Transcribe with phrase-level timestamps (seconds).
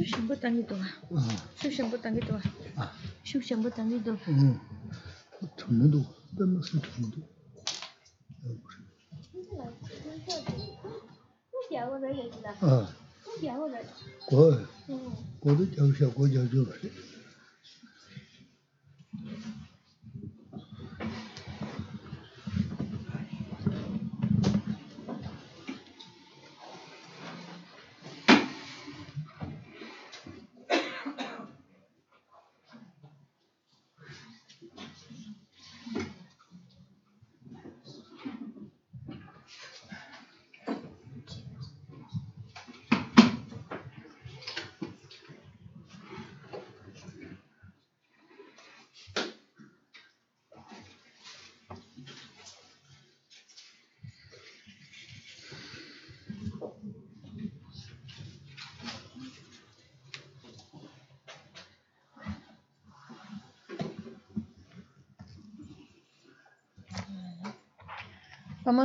[0.00, 0.88] 修行不等于多啊。
[1.10, 1.20] 嗯。
[1.70, 2.42] 修不等于多啊。
[2.76, 2.96] 啊。
[3.22, 4.16] 修不等于多。
[4.26, 4.58] 嗯。
[5.58, 6.02] 成人多，
[6.36, 7.22] 不能是成人多。
[8.44, 8.58] 嗯。
[11.50, 12.50] 不讲我的，也知道。
[12.62, 12.86] 嗯。
[13.24, 13.78] 不讲我的。
[14.30, 14.60] 我。
[14.88, 15.12] 嗯。
[15.40, 16.90] 我的讲小，我讲就是。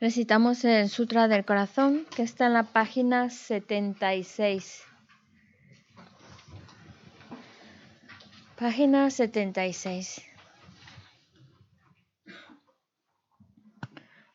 [0.00, 4.82] Recitamos el Sutra del Corazón que está en la página 76.
[8.58, 10.22] Página 76.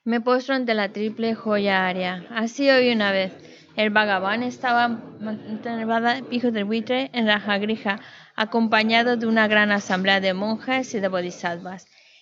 [0.06, 2.25] Me postro ante la triple joya aria.
[2.30, 3.33] Así hoy una vez.
[3.75, 5.01] El Bhagavan estaba
[6.31, 8.00] hijo del buitre en la Jagrija,
[8.36, 11.88] acompañado de una gran asamblea de monjes y de bodhisattvas.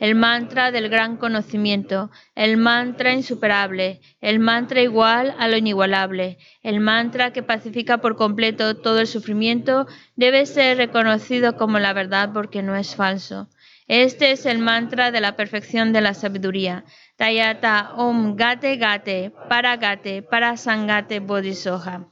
[0.00, 6.80] el mantra del gran conocimiento, el mantra insuperable, el mantra igual a lo inigualable, el
[6.80, 9.86] mantra que pacifica por completo todo el sufrimiento,
[10.16, 13.48] debe ser reconocido como la verdad porque no es falso.
[13.86, 16.84] Este es el mantra de la perfección de la sabiduría.
[17.16, 22.08] Tayata Om Gate Gate Para Gate Para Sangate Bodhisoha.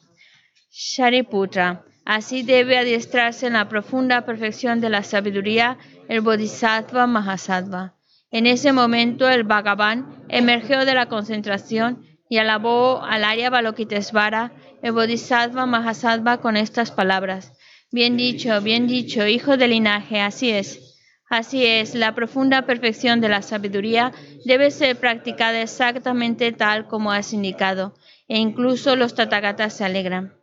[0.71, 1.85] Shariputra.
[2.05, 5.79] Así debe adiestrarse en la profunda perfección de la sabiduría
[6.13, 7.95] el Bodhisattva Mahasattva.
[8.31, 14.93] En ese momento el Bhagavan emergió de la concentración y alabó al Arya Balokitesvara, el
[14.93, 17.55] Bodhisattva Mahasattva, con estas palabras.
[17.91, 20.99] Bien dicho, bien dicho, hijo del linaje, así es.
[21.31, 24.13] Así es, la profunda perfección de la sabiduría
[24.45, 27.95] debe ser practicada exactamente tal como has indicado,
[28.29, 30.35] e incluso los Tathagatas se alegran.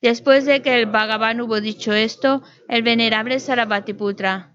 [0.00, 4.54] Después de que el Bhagavan hubo dicho esto, el venerable Sarabhatiputra,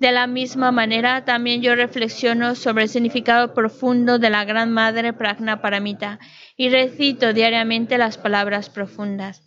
[0.00, 5.12] De la misma manera, también yo reflexiono sobre el significado profundo de la Gran Madre
[5.12, 6.18] Pragna Paramita
[6.56, 9.42] y recito diariamente las palabras profundas.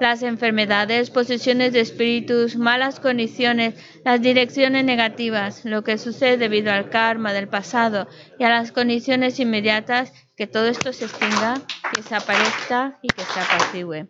[0.00, 6.90] Las enfermedades, posesiones de espíritus, malas condiciones, las direcciones negativas, lo que sucede debido al
[6.90, 8.08] karma del pasado
[8.40, 11.62] y a las condiciones inmediatas, que todo esto se extinga,
[11.94, 14.08] que desaparezca y que se apacigüe.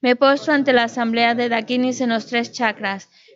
[0.00, 3.10] Me postro ante la asamblea de Dakinis en los tres chakras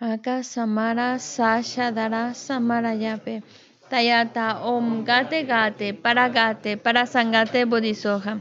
[0.00, 3.44] Aka Samara Sasha Dara Samarayape.
[3.88, 8.40] Tayata Om Gate Gate Para Gate Para Sangate Bodhisoja.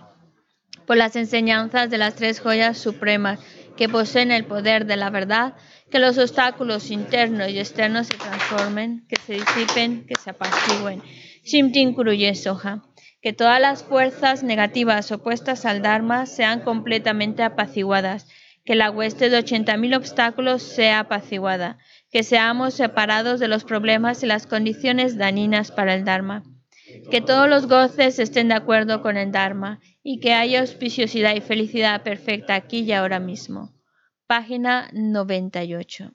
[0.88, 3.40] Por las enseñanzas de las tres joyas supremas
[3.78, 5.54] que poseen el poder de la verdad,
[5.92, 11.04] que los obstáculos internos y externos se transformen, que se disipen, que se apacigüen.
[11.44, 12.82] Shimtin Kuruye Soja.
[13.22, 18.28] Que todas las fuerzas negativas opuestas al Dharma sean completamente apaciguadas
[18.66, 21.78] que la hueste de ochenta mil obstáculos sea apaciguada,
[22.12, 26.44] que seamos separados de los problemas y las condiciones dañinas para el Dharma,
[27.12, 31.42] que todos los goces estén de acuerdo con el Dharma y que haya auspiciosidad y
[31.42, 33.74] felicidad perfecta aquí y ahora mismo.
[34.28, 36.12] Página 98.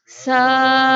[0.06, 0.87] Sa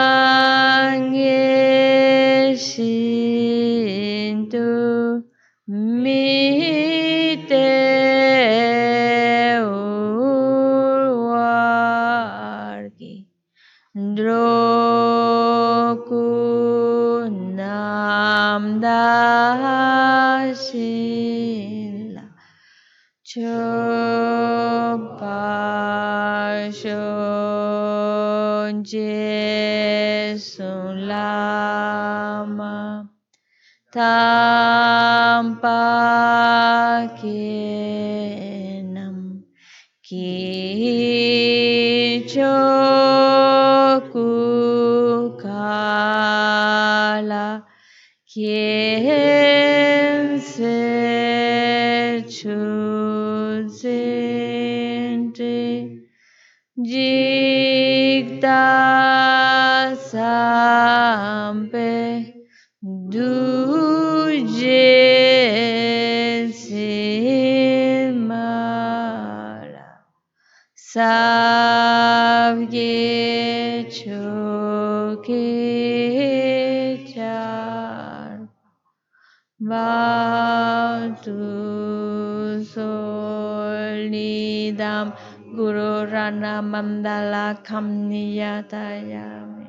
[86.31, 89.67] Mana Mandala Kamniyadayami.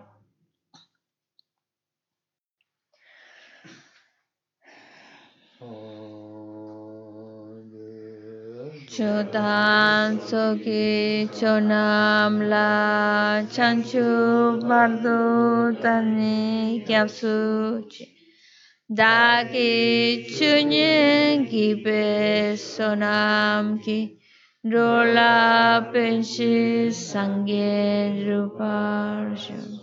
[8.86, 18.06] Chudan soki chonam la chanchu bardu tani gyapsuchi.
[18.88, 24.21] Daki chunyen ki pesonam ki.
[24.64, 29.80] Rola penshi sangye ruparsham.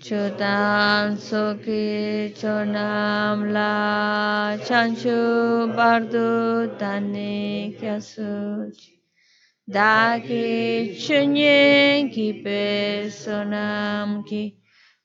[0.00, 8.92] Chodan soki chonam la chanchu bardu tani kyasuchi.
[9.68, 14.54] Daki chunyen ki pe sonam ki.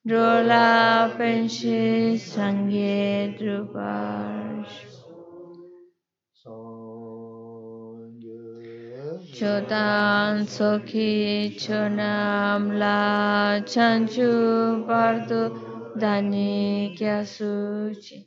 [0.06, 4.55] Rola penshi sangye druparsham.
[9.35, 15.51] Chodan soki chonam la chanchu bardu
[15.99, 18.27] dani kyasuchi.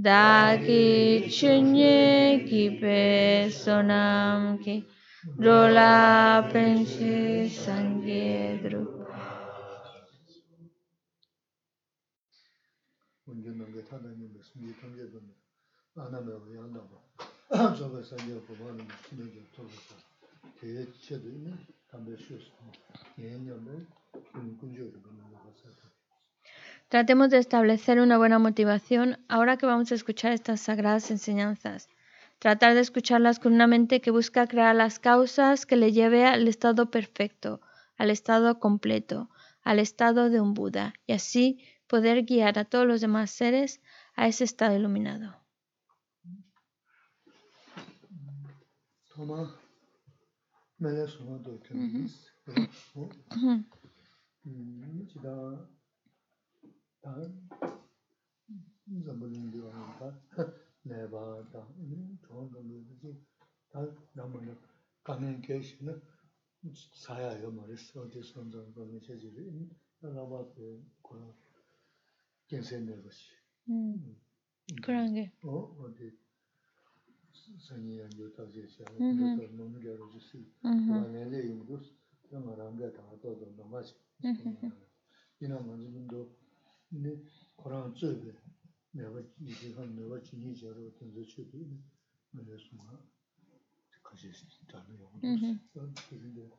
[0.00, 4.84] Daki chunye ki pe sonam ki.
[5.40, 9.02] Rola penshi sangye drupa.
[13.26, 15.18] 운전하는 게 타다니는 무슨 통제도
[15.96, 17.02] 안 하면 왜 한다고.
[17.52, 19.66] 저거 산재 보고는 신경이 돌
[20.56, 21.58] 아서 대체도 있는
[21.90, 22.52] 담배 쉬었어.
[23.18, 23.86] 예년에
[24.32, 25.92] 군군적으로 그런 거 같아서.
[26.88, 31.88] Tratemos de establecer una buena motivación ahora que vamos a escuchar estas sagradas enseñanzas.
[32.38, 36.46] Tratar de escucharlas con una mente que busca crear las causas que le lleve al
[36.48, 37.60] estado perfecto,
[37.96, 39.30] al estado completo,
[39.62, 43.80] al estado de un Buda, y así poder guiar a todos los demás seres
[44.14, 45.42] a ese estado iluminado.
[49.14, 49.62] 토
[50.85, 52.15] mēlē sōgā tō kēmīs.
[55.11, 55.33] Chidā
[57.03, 57.13] tā
[59.07, 59.85] zambulīng diwa nā
[60.35, 60.45] tā
[60.91, 61.63] lē bā tā
[62.25, 63.15] chōng zambulīng diwa jī
[63.73, 63.83] tā
[64.19, 64.53] nāma nā
[65.09, 65.97] kāngiñ kēshī nā
[67.05, 70.43] sāyā yō mā rī sō tī sōng zambulīng diwa nā shēchī rī nā rā bā
[70.53, 70.71] tē
[71.09, 71.33] kōrā
[72.53, 74.15] kēnsē mē rōshī.
[74.85, 75.27] Kōrā ngē?
[77.57, 81.29] sanyi yang yu tang xie xia, yu tang nung gya ru ju si, wang nian
[81.31, 81.93] le yung dus,
[82.31, 83.95] yang nga rang gaya tang to do nama xie.
[85.39, 86.35] Yina nga zi yungdo,
[86.91, 87.11] yini
[87.55, 88.33] korang zui be,
[88.91, 91.63] mewa yi xie khan mewa chi ni xia ru tang zi chi bi,
[92.31, 92.99] ma le su nga,
[94.01, 95.41] ka xie xie tang na yung dus,
[95.73, 96.49] yang ki yin de,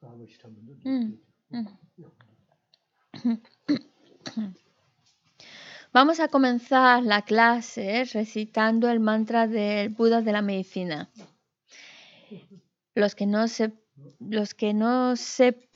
[0.00, 1.18] raba xie tang mun do do, yung
[1.52, 1.70] dus.
[5.92, 11.10] Vamos a comenzar la clase recitando el mantra del Buda de la medicina.
[12.94, 13.74] Los que no se,
[14.18, 15.68] los que no se,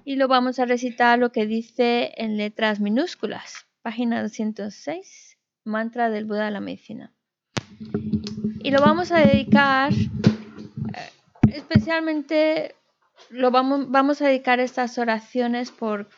[0.05, 3.69] y lo vamos a recitar lo que dice en letras minúsculas.
[3.83, 7.13] Página 206, mantra del Buda de la medicina.
[8.65, 9.93] Y lo vamos a dedicar
[11.55, 12.75] especialmente
[13.31, 16.09] lo vamos, vamos a dedicar estas oraciones por,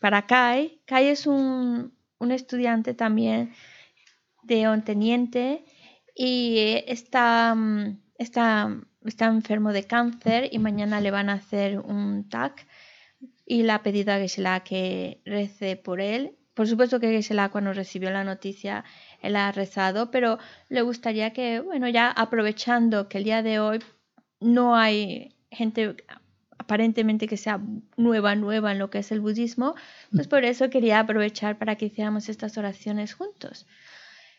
[0.00, 0.80] para Kai.
[0.86, 3.52] Kai es un, un estudiante también
[4.42, 5.64] de un teniente
[6.14, 7.56] y está,
[8.18, 12.66] está, está enfermo de cáncer y mañana le van a hacer un TAC
[13.46, 16.36] y le ha pedido a Geshe-la que rece por él.
[16.54, 18.84] Por supuesto que Geshe-la cuando recibió la noticia
[19.22, 20.38] él ha rezado, pero
[20.68, 23.80] le gustaría que, bueno, ya aprovechando que el día de hoy
[24.40, 25.96] no hay gente
[26.58, 27.60] aparentemente que sea
[27.96, 29.74] nueva, nueva en lo que es el budismo,
[30.12, 33.66] pues por eso quería aprovechar para que hiciéramos estas oraciones juntos.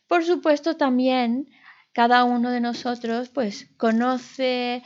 [0.07, 1.49] Por supuesto también
[1.93, 4.83] cada uno de nosotros pues conoce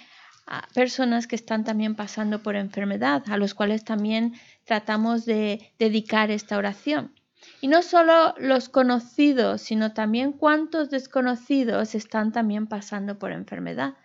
[0.47, 6.31] a personas que están también pasando por enfermedad, a los cuales también tratamos de dedicar
[6.31, 7.13] esta oración.
[7.61, 13.95] Y no solo los conocidos, sino también cuántos desconocidos están también pasando por enfermedad.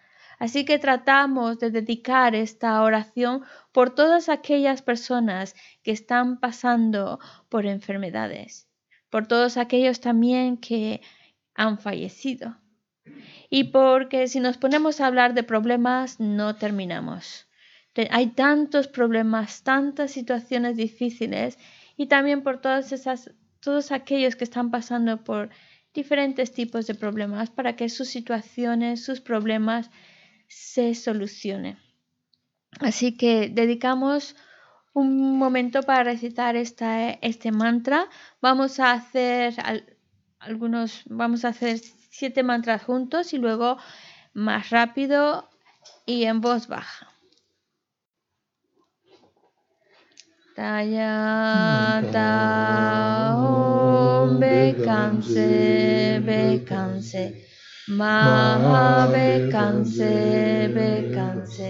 [0.40, 7.66] Así que tratamos de dedicar esta oración por todas aquellas personas que están pasando por
[7.66, 8.66] enfermedades,
[9.10, 11.02] por todos aquellos también que
[11.54, 12.56] han fallecido.
[13.50, 17.46] Y porque si nos ponemos a hablar de problemas, no terminamos.
[18.10, 21.58] Hay tantos problemas, tantas situaciones difíciles
[21.98, 25.50] y también por todas esas, todos aquellos que están pasando por
[25.92, 29.90] diferentes tipos de problemas para que sus situaciones, sus problemas
[30.50, 31.78] se solucione.
[32.80, 34.36] Así que dedicamos
[34.92, 38.08] un momento para recitar esta, este mantra.
[38.42, 39.54] Vamos a hacer
[40.40, 41.78] algunos, vamos a hacer
[42.10, 43.78] siete mantras juntos y luego
[44.34, 45.48] más rápido
[46.04, 47.06] y en voz baja.
[50.56, 57.49] Taya ta om bekanse bekanse
[57.98, 60.14] Mahabekanse
[60.74, 61.68] bekanse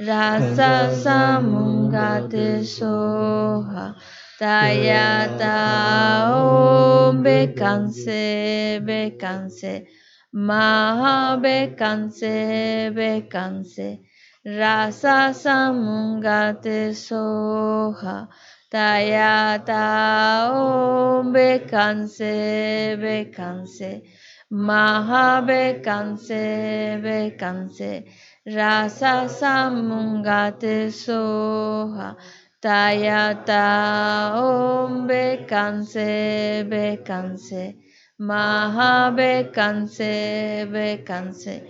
[0.00, 3.94] rasa samungate soha.
[4.40, 5.52] Tayata
[6.32, 9.84] om bekanse bekanse
[10.32, 12.34] Mahabekanse
[12.96, 13.98] bekanse
[14.46, 18.28] rasa samungate soha.
[18.72, 24.00] Tayata om bekanse bekanse
[24.52, 26.42] Mahabekanse
[27.00, 28.04] bekanse
[28.46, 32.16] rasa samungate soha.
[32.60, 37.74] Tayata om bekanse bekanse
[38.20, 40.12] Mahabekanse
[40.66, 41.62] bekanse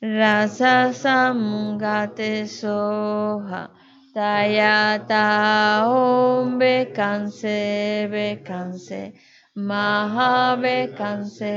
[0.00, 3.68] rasa samungate soha.
[4.14, 9.12] Tayata om bekanse bekanse
[9.58, 11.50] Mahabekanse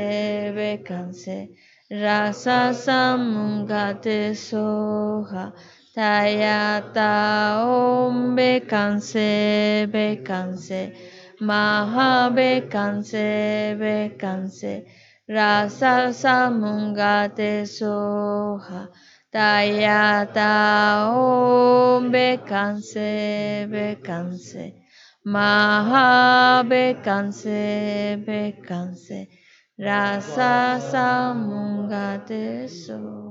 [0.58, 1.50] bekanse
[1.92, 5.54] rasa samungate soha
[5.96, 10.82] tayata om bekanse bekanse
[11.42, 13.28] Mahabekanse
[13.78, 14.74] bekanse
[15.30, 18.88] rasa samungate soha
[19.32, 24.81] tayata om bekanse bekanse
[25.24, 29.28] Maha bekanse bekanse
[29.78, 33.31] rasa samungate so.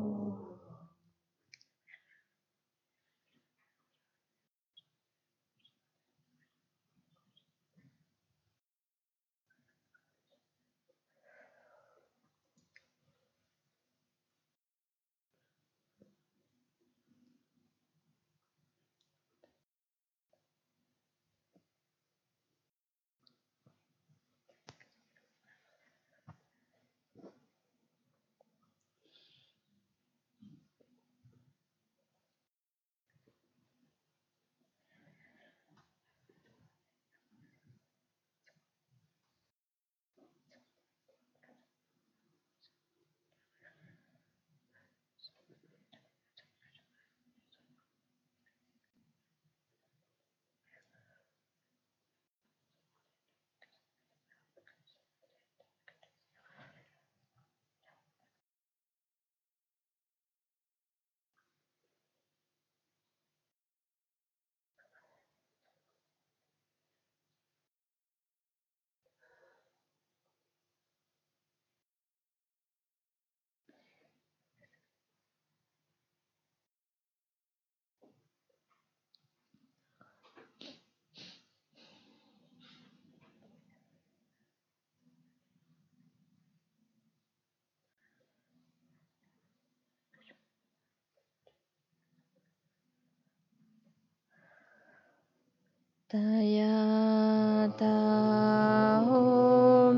[96.11, 97.95] Tayata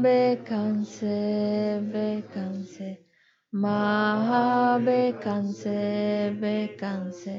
[0.05, 1.16] bekanse
[1.92, 2.88] bekanse
[3.62, 5.79] maha bekanse
[6.37, 7.35] bekanse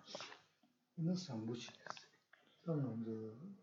[0.97, 1.85] 이는 상부시됐어요.
[2.65, 3.54] 저는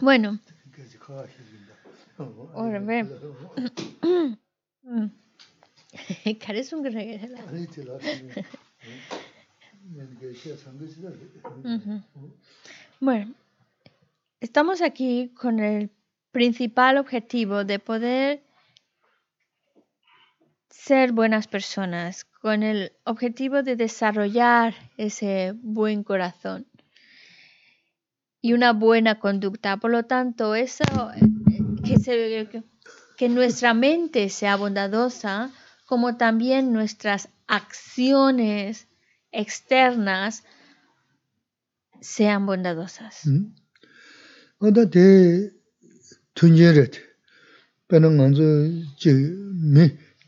[0.00, 0.38] Bueno.
[13.00, 13.34] Bueno,
[14.40, 15.90] estamos aquí con el
[16.32, 18.42] principal objetivo de poder
[20.70, 26.66] ser buenas personas, con el objetivo de desarrollar ese buen corazón
[28.40, 29.76] y una buena conducta.
[29.76, 30.84] Por lo tanto, eso,
[33.16, 35.50] que, nuestra mente sea bondadosa,
[35.86, 38.86] como también nuestras acciones
[39.32, 40.44] externas
[42.00, 43.28] sean bondadosas.
[44.58, 44.86] Oda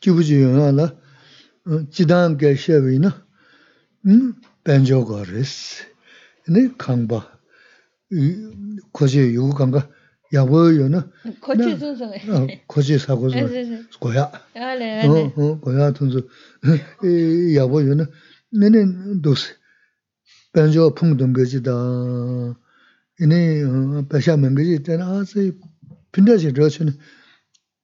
[0.03, 0.87] kibuji yunga la
[1.95, 3.11] jidam ge shewe ina
[4.65, 5.83] banjo go res.
[6.49, 7.23] Ini kangba,
[8.93, 9.89] koje yugu kanga
[10.33, 11.05] yabu yuna
[11.41, 12.19] koje zunzunga,
[12.67, 13.49] koje sago zunga,
[14.01, 14.27] goya,
[15.63, 16.21] goya tunzu
[17.57, 18.07] yabu yuna
[18.53, 18.81] nini
[19.23, 19.55] dosi
[20.55, 21.75] banjo pungdum geji da
[23.23, 23.39] ini
[24.11, 25.55] pesha mengeji tena azi
[26.13, 26.93] pindaji rachini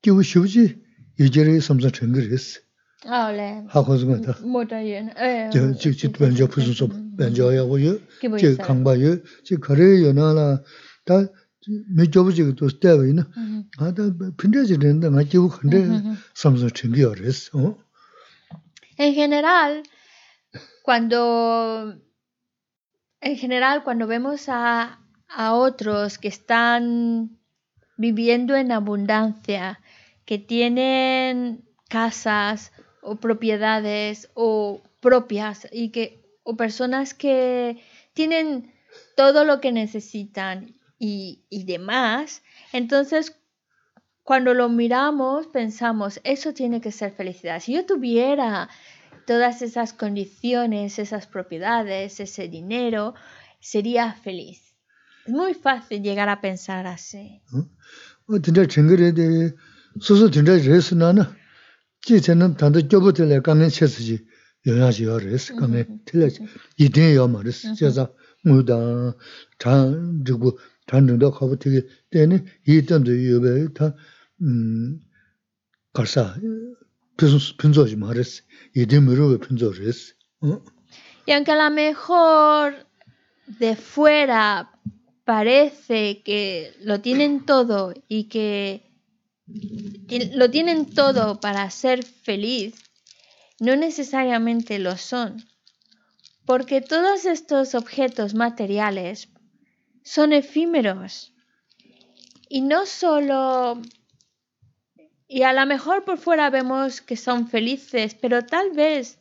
[0.02, 0.64] kibu shibuji
[18.96, 19.82] En general,
[20.82, 21.94] cuando
[23.20, 27.38] en general cuando vemos a, a otros que están
[27.96, 29.80] viviendo en abundancia,
[30.28, 38.74] que tienen casas o propiedades o propias y que o personas que tienen
[39.16, 42.42] todo lo que necesitan y, y demás,
[42.74, 43.40] entonces
[44.22, 47.60] cuando lo miramos pensamos, eso tiene que ser felicidad.
[47.60, 48.68] Si yo tuviera
[49.26, 53.14] todas esas condiciones, esas propiedades, ese dinero,
[53.60, 54.74] sería feliz.
[55.24, 57.40] Es muy fácil llegar a pensar así.
[60.00, 61.24] 수수 된다 그래서 나는
[62.02, 64.24] 지체는 단도 껴버들래 가면 쳇지
[64.66, 66.28] 요야지 요레스 가면 틀려
[66.76, 68.10] 이대 요 말스 제가
[68.44, 69.14] 무다
[69.58, 75.00] 단 주고 단도 커버 되게 때는 이점도 요배 다음
[75.92, 76.34] 가사
[77.16, 78.42] 핀소 핀소지 말스
[78.74, 80.14] 이대므로 핀소레스
[81.26, 82.86] Y aunque a lo mejor
[83.60, 84.70] de fuera
[85.24, 88.87] parece que lo tienen todo y que
[90.34, 92.74] lo tienen todo para ser feliz,
[93.60, 95.44] no necesariamente lo son.
[96.44, 99.28] Porque todos estos objetos materiales
[100.02, 101.34] son efímeros.
[102.48, 103.82] Y no solo...
[105.30, 109.18] Y a lo mejor por fuera vemos que son felices, pero tal vez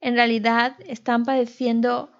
[0.00, 2.10] en realidad están padeciendo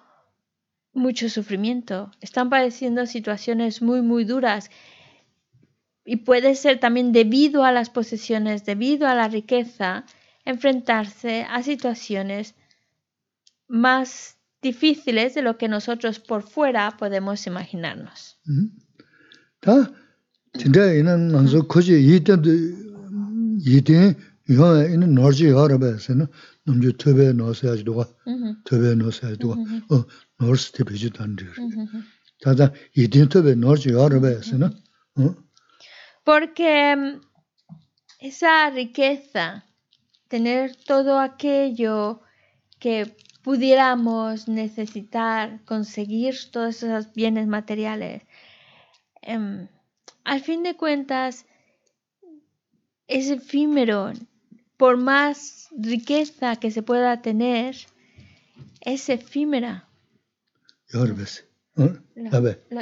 [0.93, 4.69] mucho sufrimiento, están padeciendo situaciones muy, muy duras.
[6.03, 10.05] Y puede ser también debido a las posesiones, debido a la riqueza,
[10.45, 12.55] enfrentarse a situaciones
[13.67, 18.39] más difíciles de lo que nosotros por fuera podemos imaginarnos.
[36.23, 37.21] Porque mm,
[38.19, 39.65] esa riqueza
[40.27, 42.21] tener todo aquello
[42.79, 48.23] que pudiéramos necesitar, conseguir todos esos bienes materiales.
[49.21, 49.67] Em,
[50.23, 51.45] al fin de cuentas,
[53.07, 54.13] es efímero.
[54.77, 57.75] Por más riqueza que se pueda tener,
[58.79, 59.87] es efímera.
[60.91, 61.45] Yorbes.
[62.31, 62.63] Abe.
[62.69, 62.81] Lo-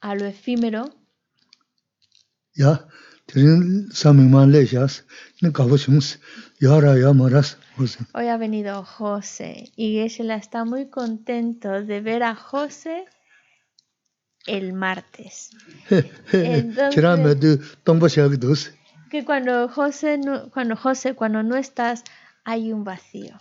[0.00, 0.94] a lo efímero?
[2.54, 2.88] Ya.
[8.14, 13.04] Hoy ha venido José y Geshe-la está muy contento de ver a José
[14.46, 15.50] el martes.
[16.32, 16.94] Entonces-.
[19.10, 22.04] Que cuando José no, cuando José, cuando no estás,
[22.44, 23.38] hay un vacío.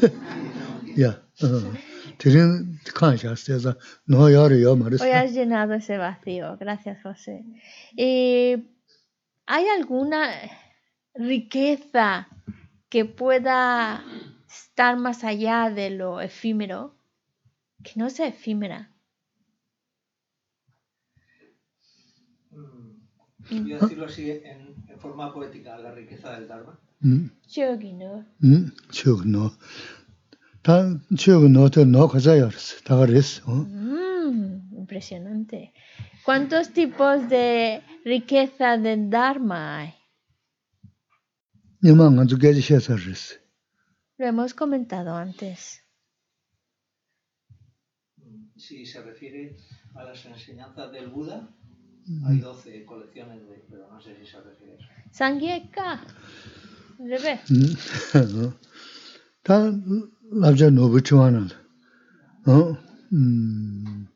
[0.96, 1.20] Ya.
[3.16, 3.44] Shas.
[3.44, 3.76] Tesa.
[4.06, 5.00] No yara ya maras.
[5.00, 6.56] Hoy has llenado ese vacío.
[6.58, 7.44] Gracias, José.
[7.96, 8.64] Y
[9.46, 10.30] ¿Hay alguna
[11.14, 12.28] riqueza
[12.88, 14.02] que pueda
[14.48, 16.94] estar más allá de lo efímero?
[17.82, 18.90] Que no sea efímera.
[23.50, 26.78] Mm, Voy a decirlo así en, en forma poética, la riqueza del Dharma.
[27.02, 27.30] 음.
[27.48, 27.92] Yogi,
[29.26, 29.54] ¿no?
[33.68, 35.74] Mm, impresionante.
[36.24, 39.94] ¿Cuántos tipos de riqueza del Dharma hay?
[44.16, 45.82] Lo hemos comentado antes.
[48.56, 49.56] Si se refiere
[49.94, 51.46] a las enseñanzas del Buda,
[52.26, 54.86] hay 12 colecciones de, pero no sé si se refiere a eso.
[55.12, 56.00] Sangyeka.
[56.98, 57.40] Rebe.
[57.50, 57.76] 음.
[60.34, 61.56] labja nobu chiwa nanda.
[62.44, 64.06] Hmm.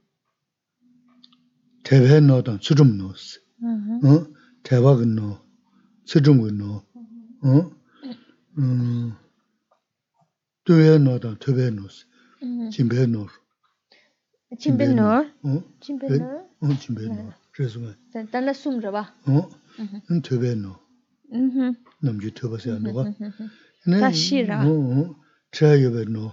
[1.85, 3.38] Tebe no dan tsudum no si.
[3.62, 4.35] Mm-hmm.
[4.62, 5.38] Teba gun no,
[6.04, 6.83] tsudum gun no.
[8.57, 9.12] Hmm.
[10.64, 12.04] Tuye no dan tebe no si.
[12.42, 12.68] Mm-hmm.
[12.70, 13.28] Jimbe no.
[14.61, 15.24] Jimbe no?
[15.81, 16.48] Jimbe no?
[16.81, 17.33] Jimbe no.
[17.59, 17.94] Resume.
[18.14, 18.31] Mm-hmm.
[18.33, 19.09] Dala sum raba?
[20.22, 20.76] Tebe no.
[22.02, 23.14] Namju tebe se anuwa.
[24.00, 24.64] Tashi raba.
[25.52, 26.32] chaya yuwa no.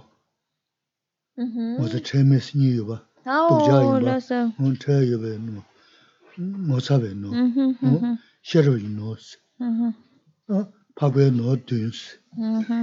[1.78, 2.96] Moza chaya me sinyi yuwa.
[3.24, 4.22] Dukja yuwa.
[4.60, 5.62] On chaya yuwa no.
[6.38, 7.28] Moza we no.
[8.42, 9.36] Shero yu no si.
[10.96, 12.16] Pagwe no dun si.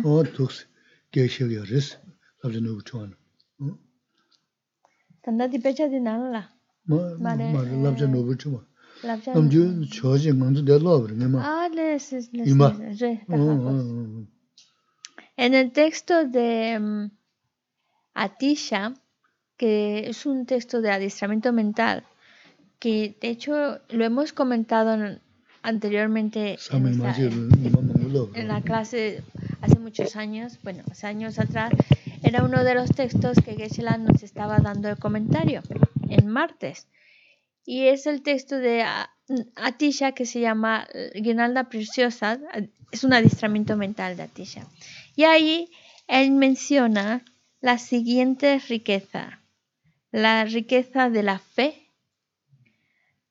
[0.06, 0.65] O duks
[1.12, 1.98] ge shek ya res.
[2.43, 3.15] Labzi no uchwa no.
[3.62, 3.78] Oh.
[5.24, 6.43] Tanda di pecha di nana la.
[6.86, 6.98] Ma
[7.39, 8.62] eh, ah, re labzi no uchwa.
[9.04, 9.41] Labzi no.
[9.41, 11.39] Namju choji nganzu de lo abri nga ma.
[11.39, 12.52] A le sis le sis.
[12.52, 12.67] Ima.
[13.00, 13.12] Re.
[15.36, 17.12] En el texto de mm,
[18.13, 18.93] Atisha,
[19.58, 22.04] que es un texto de adiestramiento mental,
[22.80, 25.17] que de hecho lo hemos comentado
[25.62, 29.24] anteriormente en, la clase
[29.62, 31.72] hace muchos años, bueno, hace años atrás,
[32.24, 35.62] era uno de los textos que Geshe-la nos estaba dando el comentario
[36.10, 36.88] en martes.
[37.65, 42.39] Y es el texto de ah, mm, Atisha que se llama eh, Guinalda Preciosa,
[42.94, 44.68] es un adiestramiento mental de Atisha.
[45.16, 45.70] Y ahí
[46.08, 47.26] él menciona
[47.60, 49.40] la siguiente riqueza,
[50.12, 51.90] la riqueza de la fe,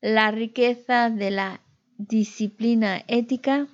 [0.00, 1.60] la riqueza de la
[1.96, 3.68] disciplina ética,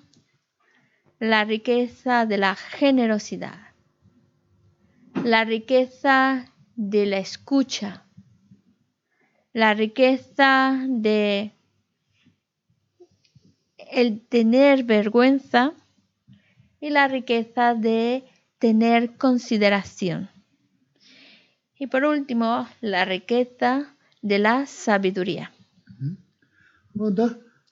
[1.18, 3.58] la riqueza de la generosidad,
[5.24, 8.04] la riqueza de la escucha,
[9.54, 11.52] la riqueza de
[13.90, 15.72] el tener vergüenza
[16.80, 18.24] y la riqueza de
[18.58, 20.28] tener consideración.
[21.78, 25.52] Y por último, la riqueza de la sabiduría.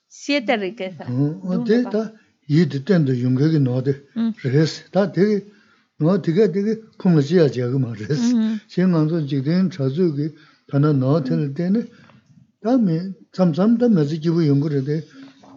[0.07, 1.07] Siete riquezas.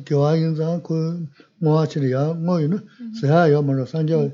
[0.06, 2.36] kiwa chiri ya
[3.48, 4.32] yo sanja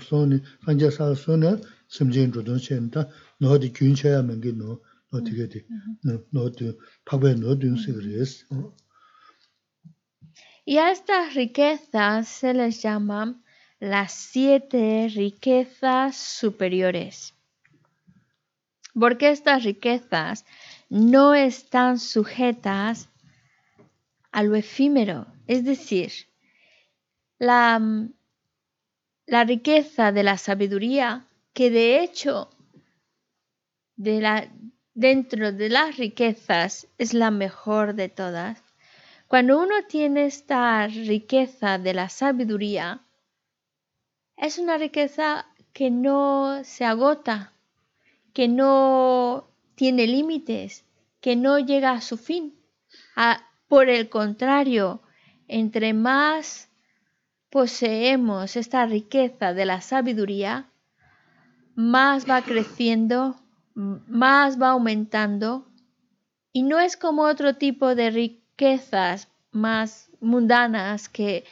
[0.00, 1.50] soni, sanja soni,
[1.88, 3.08] simjin rudon ta,
[3.40, 4.34] no di gyun chaya no,
[6.32, 6.48] no
[7.32, 7.68] no- di,
[8.50, 8.74] no.
[10.64, 13.40] Y a estas riquezas se les llama
[13.78, 17.34] las siete riquezas superiores.
[18.98, 20.44] Porque estas riquezas
[20.88, 23.08] no están sujetas
[24.32, 25.26] a lo efímero.
[25.46, 26.12] Es decir,
[27.38, 27.80] la,
[29.26, 32.50] la riqueza de la sabiduría, que de hecho
[33.96, 34.48] de la,
[34.94, 38.62] dentro de las riquezas es la mejor de todas,
[39.26, 43.00] cuando uno tiene esta riqueza de la sabiduría,
[44.36, 47.52] es una riqueza que no se agota,
[48.32, 50.84] que no tiene límites,
[51.20, 52.54] que no llega a su fin.
[53.14, 55.00] A- por el contrario,
[55.48, 56.68] entre más
[57.50, 60.70] poseemos esta riqueza de la sabiduría,
[61.74, 63.36] más va creciendo,
[63.74, 65.66] más va aumentando
[66.52, 71.44] y no es como otro tipo de riquezas más mundanas que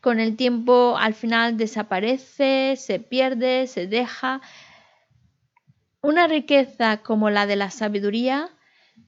[0.00, 4.40] con el tiempo al final desaparece, se pierde, se deja.
[6.02, 8.50] Una riqueza como la de la sabiduría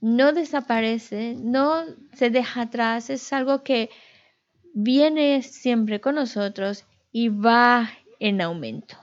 [0.01, 3.91] no desaparece, no se deja atrás, es algo que
[4.75, 8.97] viene siempre con nosotros y va en aumento.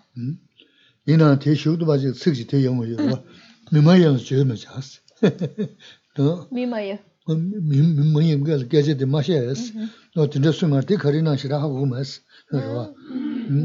[7.28, 9.62] mōngi mga gāyā dī māshā yās,
[10.16, 12.86] nō tīndā sūngā tī khārī nā shirā hā gu mās, nā rā wā.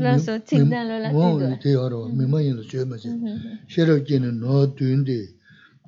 [0.04, 1.48] Lā sō cīk dā lō lā tī gā.
[1.48, 3.14] Mō tī yā rā wā, mī mā yīn lō chūyā mā chī.
[3.70, 5.20] Shē rā kī nā nō tūyīn dī,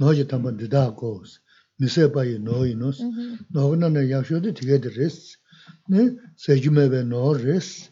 [0.01, 1.37] nō jī tāmbā dī dā gō sī,
[1.83, 3.11] mī sē pā yī nō yī nō sī,
[3.53, 6.07] nō gā nā nā yā shō dī tī gā dī rī sī,
[6.39, 7.91] sē jū mē bē nō rī sī,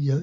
[0.00, 0.18] ya.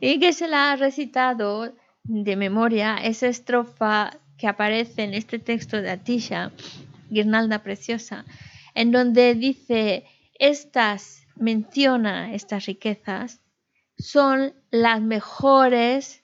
[0.00, 5.80] Y que se la ha recitado de memoria esa estrofa que aparece en este texto
[5.82, 6.52] de Atisha,
[7.10, 8.24] Guirnalda Preciosa,
[8.74, 10.04] en donde dice,
[10.38, 13.40] estas, menciona estas riquezas,
[13.98, 16.22] son las mejores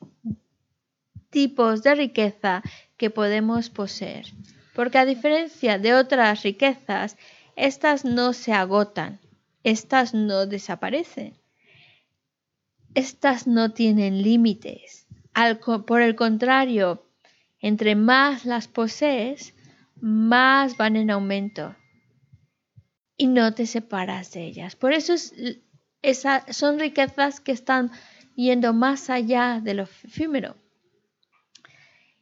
[1.30, 2.62] tipos de riqueza
[2.96, 4.26] que podemos poseer.
[4.74, 7.16] Porque a diferencia de otras riquezas,
[7.56, 9.20] estas no se agotan,
[9.62, 11.42] estas no desaparecen
[12.94, 15.06] estas no tienen límites.
[15.86, 17.06] Por el contrario,
[17.60, 19.54] entre más las posees,
[20.00, 21.74] más van en aumento.
[23.16, 24.76] Y no te separas de ellas.
[24.76, 27.90] Por eso son riquezas que están
[28.34, 30.56] yendo más allá de lo efímero.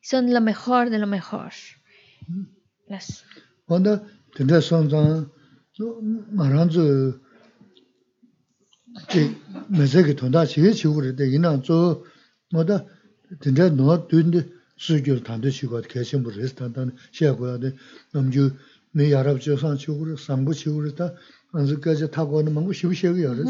[0.02, 1.52] Son lo mejor de lo mejor.
[3.66, 4.02] 근데
[4.34, 5.30] 근데 선상
[6.30, 6.78] 말한지
[9.08, 9.30] 제
[9.68, 12.02] 매제게 돈다 지게 지고 그래 이나 저
[12.52, 12.84] 뭐다
[13.38, 17.74] 근데 너 든데 수교 단도 지고 계신 분 레스탄단 시하고야 돼
[18.12, 18.56] 넘주
[18.92, 21.14] 내 아랍 조선 지고 상부 지고 그랬다
[21.52, 23.48] 안즈까지 타고 오는 망고 쉬우셔요 그랬어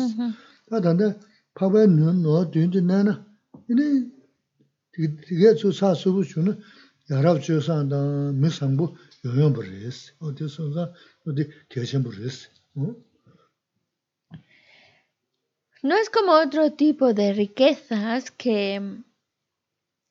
[0.69, 1.19] 다 단데
[1.55, 3.27] 파바는 너 든데 나나
[4.99, 6.59] 이게 저 사수부 주는
[12.13, 12.51] res.
[12.75, 12.97] ¿no?
[15.83, 19.05] No es como otro tipo de riquezas que mm,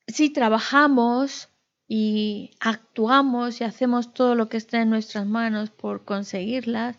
[0.08, 1.48] si trabajamos
[1.86, 6.96] y actuamos y hacemos todo lo que está en nuestras manos por conseguirlas,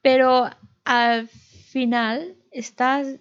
[0.00, 0.50] pero
[0.84, 3.18] al final estas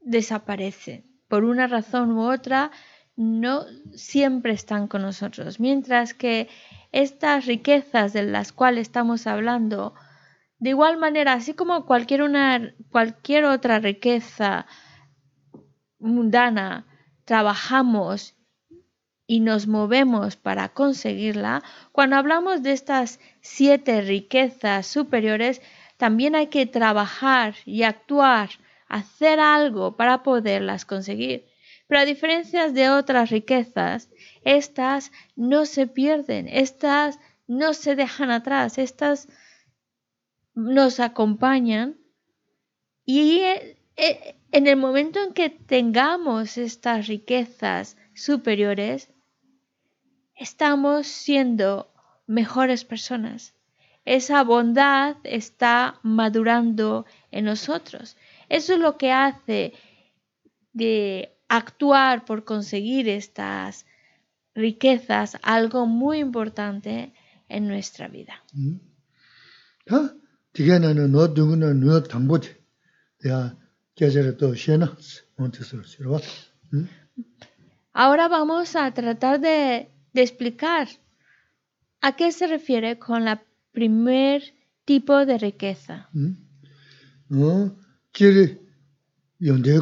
[0.00, 1.04] desaparecen.
[1.28, 2.70] Por una razón u otra,
[3.16, 3.64] no
[3.94, 5.58] siempre están con nosotros.
[5.58, 6.48] Mientras que
[6.92, 9.94] estas riquezas de las cuales estamos hablando,
[10.58, 14.66] de igual manera, así como cualquier, una, cualquier otra riqueza
[15.98, 16.86] mundana,
[17.24, 18.34] trabajamos
[19.26, 21.62] y nos movemos para conseguirla,
[21.92, 25.62] cuando hablamos de estas siete riquezas superiores,
[25.96, 28.50] también hay que trabajar y actuar,
[28.88, 31.46] hacer algo para poderlas conseguir.
[31.86, 34.10] Pero a diferencia de otras riquezas,
[34.42, 39.28] estas no se pierden, estas no se dejan atrás, estas
[40.54, 41.96] nos acompañan
[43.04, 49.12] y eh, eh, en el momento en que tengamos estas riquezas superiores,
[50.34, 51.92] estamos siendo
[52.26, 53.54] mejores personas,
[54.04, 58.16] esa bondad está madurando en nosotros.
[58.48, 59.72] Eso es lo que hace
[60.72, 63.86] de actuar por conseguir estas
[64.54, 67.12] riquezas algo muy importante
[67.48, 68.42] en nuestra vida.
[77.92, 80.88] Ahora vamos a tratar de, de explicar
[82.00, 83.42] a qué se refiere con la
[83.72, 84.42] primer
[84.84, 86.08] tipo de riqueza.
[89.38, 89.80] yonde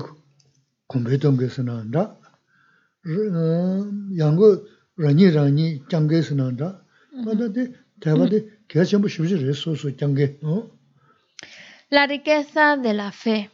[11.90, 13.50] La riqueza de la fe.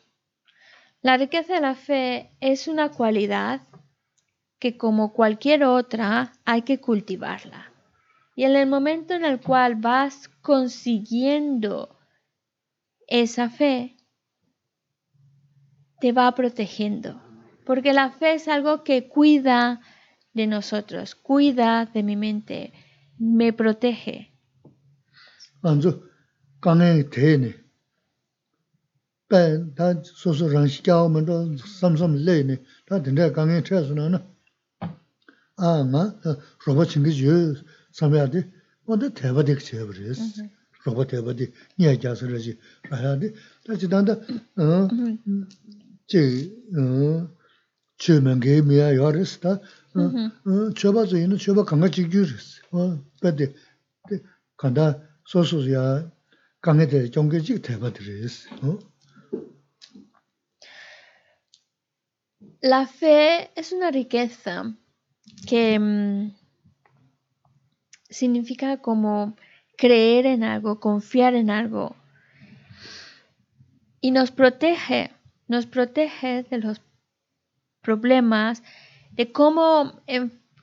[1.02, 3.62] La riqueza de la fe es una cualidad
[4.58, 7.72] que como cualquier otra hay que cultivarla.
[8.36, 11.98] Y en el momento en el cual vas consiguiendo
[13.08, 13.96] esa fe,
[16.00, 17.29] te va protegiendo.
[17.70, 19.80] Porque la fe es algo que cuida
[20.34, 22.72] de nosotros, cuida de mi mente,
[23.16, 24.32] me protege.
[49.40, 49.60] Ta
[51.06, 51.16] zo
[51.64, 51.90] kanga
[54.60, 55.00] kanda
[55.66, 56.10] ya
[56.60, 58.48] kanga de teba diris
[62.62, 64.76] La fe es una riqueza
[65.48, 66.34] que mm,
[68.10, 69.34] significa como
[69.78, 71.96] creer en algo, confiar en algo.
[74.02, 75.10] Y nos protege
[75.50, 76.80] nos protege de los
[77.90, 78.62] problemas,
[79.10, 80.00] de cómo,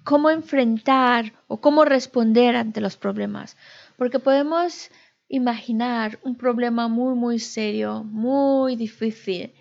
[0.03, 3.57] cómo enfrentar o cómo responder ante los problemas.
[3.97, 4.89] Porque podemos
[5.27, 9.53] imaginar un problema muy, muy serio, muy difícil,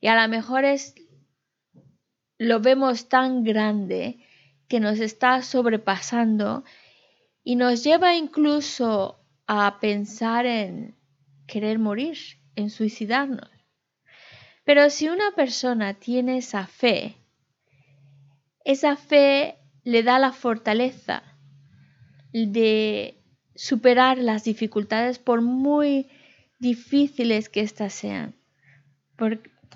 [0.00, 0.94] y a lo mejor es,
[2.38, 4.18] lo vemos tan grande
[4.68, 6.64] que nos está sobrepasando
[7.44, 10.96] y nos lleva incluso a pensar en
[11.46, 12.18] querer morir,
[12.56, 13.55] en suicidarnos.
[14.66, 17.14] Pero si una persona tiene esa fe,
[18.64, 21.22] esa fe le da la fortaleza
[22.32, 23.22] de
[23.54, 26.08] superar las dificultades por muy
[26.58, 28.34] difíciles que éstas sean.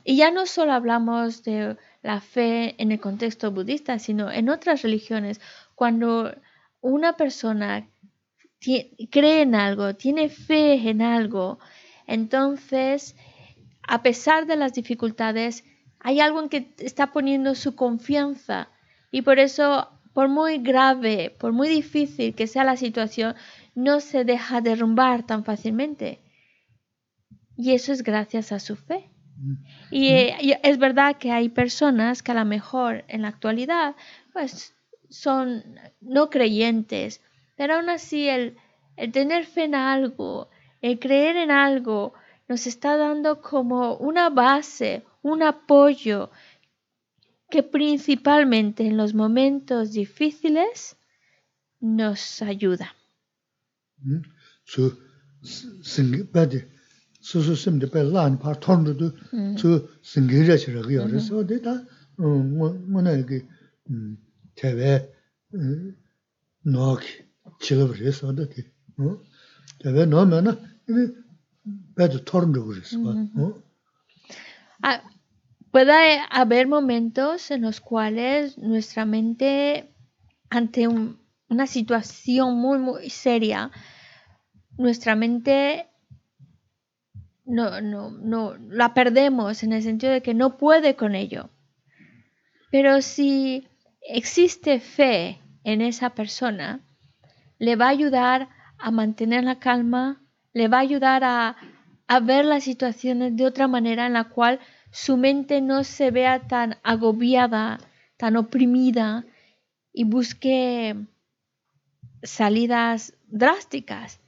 [0.02, 4.82] y ya no solo hablamos de la fe en el contexto budista, sino en otras
[4.82, 5.40] religiones.
[5.76, 6.34] Cuando
[6.80, 7.88] una persona
[8.58, 11.60] cree en algo, tiene fe en algo,
[12.08, 13.14] entonces
[13.90, 15.64] a pesar de las dificultades,
[15.98, 18.68] hay algo en que está poniendo su confianza
[19.10, 23.34] y por eso, por muy grave, por muy difícil que sea la situación,
[23.74, 26.20] no se deja derrumbar tan fácilmente.
[27.56, 29.10] Y eso es gracias a su fe.
[29.36, 29.54] Mm.
[29.90, 30.08] Y,
[30.62, 33.96] es verdad que hay personas que a lo mejor en la actualidad
[34.32, 34.72] pues
[35.08, 35.64] son
[36.00, 37.22] no creyentes,
[37.56, 38.56] pero aún así el,
[38.96, 40.48] el tener fe en algo,
[40.80, 42.14] el creer en algo,
[42.50, 46.30] nos está dando como una base, un apoyo
[47.48, 50.96] que principalmente en los momentos difíciles
[51.78, 52.96] nos ayuda.
[74.82, 75.02] Ah,
[75.70, 79.92] puede haber momentos en los cuales nuestra mente,
[80.48, 83.70] ante una situación muy, muy seria,
[84.76, 85.86] nuestra mente
[87.44, 91.50] no, no, no, la perdemos en el sentido de que no puede con ello.
[92.70, 93.66] Pero si
[94.02, 96.80] existe fe en esa persona,
[97.58, 98.48] le va a ayudar
[98.78, 100.22] a mantener la calma,
[100.52, 101.56] le va a ayudar a,
[102.22, 104.58] ver las situaciones de otra manera en la cual
[104.90, 107.78] su mente no se vea tan agobiada,
[108.16, 109.24] tan oprimida
[109.92, 110.96] y busque
[112.24, 114.20] salidas drásticas.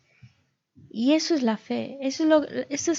[0.90, 2.92] Y eso es la fe, eso es lo, eso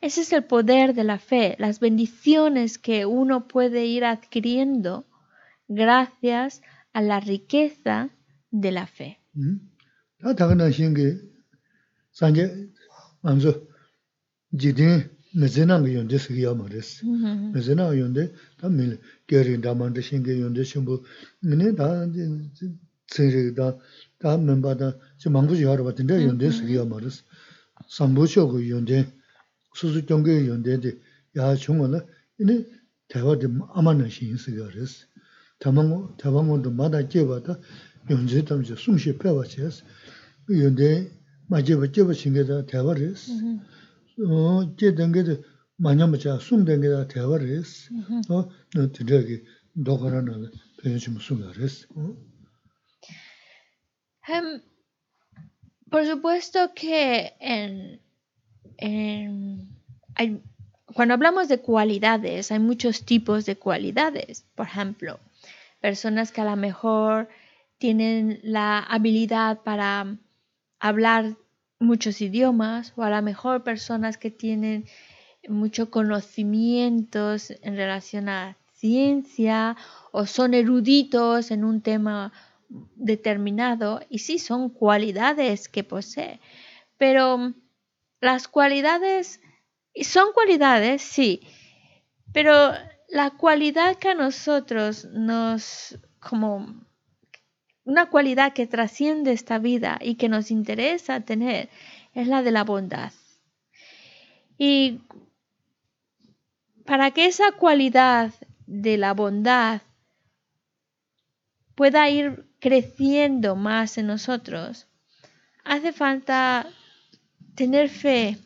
[0.00, 5.04] ese es el poder de la fe, las bendiciones que uno puede ir adquiriendo
[5.68, 6.62] gracias
[6.94, 8.08] a la riqueza
[8.50, 9.18] de la fe.
[12.20, 12.68] 산제
[13.22, 13.64] 안저
[14.52, 15.08] 지딘
[15.40, 17.06] 메제나 용데 쓰기야 말레스
[17.54, 21.02] 메제나 용데 담밀 게리 담만데 신게 용데 신부
[21.40, 22.04] 미네 다
[23.06, 23.78] 세르다
[24.18, 27.24] 다 멤버다 지 망부지 하러 봤는데 용데 쓰기야 말레스
[27.88, 29.10] 삼부쇼고 용데
[29.72, 31.00] 수수 경계 용데데
[31.36, 32.04] 야 중원은
[32.38, 32.66] 이네
[33.08, 35.06] 대화데 아마는 신 쓰기야 그랬어
[35.58, 37.58] 대방고 대방고도 마다 제바다
[38.10, 39.84] 용제 담제 숨쉬 펴봐지스
[40.50, 41.19] 용데
[41.50, 42.14] tewa di amana shingi sigi yares.
[42.14, 42.14] Tewa ngondo mada jeba da, yonze tamche sungshi pewa ches.
[42.14, 43.22] Yonde ma jeba jeba shingi da tewa res.
[44.20, 45.34] jē dēngi dē
[45.80, 47.70] mañā machā sūng dēngi dā tēwā rēs,
[48.28, 48.40] nō
[48.96, 49.36] tīndrā kī
[49.88, 50.48] dōkharā nā dā
[50.82, 51.86] pēyō chī mū sūng dā rēs.
[54.28, 54.60] Em,
[55.90, 58.00] por supuesto que en,
[58.78, 59.68] en-
[60.16, 60.42] hay-
[60.94, 64.44] cuando hablamos de cualidades, hay muchos tipos de cualidades.
[64.54, 65.18] Por ejemplo,
[65.80, 67.28] personas que a lo mejor
[67.78, 70.18] tienen la habilidad para
[70.80, 71.36] hablar
[71.78, 74.86] muchos idiomas o a lo mejor personas que tienen
[75.48, 79.76] mucho conocimientos en relación a ciencia
[80.10, 82.32] o son eruditos en un tema
[82.96, 86.40] determinado y sí son cualidades que posee,
[86.96, 87.52] pero
[88.20, 89.40] las cualidades
[90.02, 91.40] son cualidades, sí,
[92.32, 92.72] pero
[93.08, 96.74] la cualidad que a nosotros nos como
[97.84, 101.68] una cualidad que trasciende esta vida y que nos interesa tener
[102.14, 103.12] es la de la bondad.
[104.58, 105.00] Y
[106.84, 108.32] para que esa cualidad
[108.66, 109.82] de la bondad
[111.74, 114.86] pueda ir creciendo más en nosotros,
[115.64, 116.66] hace falta
[117.54, 118.36] tener fe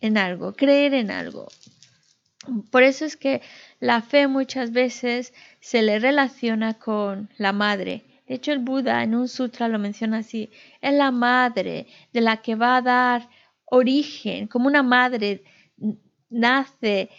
[0.00, 1.48] en algo, creer en algo.
[2.70, 3.42] Por eso es que
[3.80, 8.04] la fe muchas veces se le relaciona con la madre.
[8.26, 10.50] De hecho, el Buda en un sutra lo menciona así.
[10.80, 13.28] Es la madre de la que va a dar
[13.64, 15.44] origen, como una madre
[16.28, 17.10] nace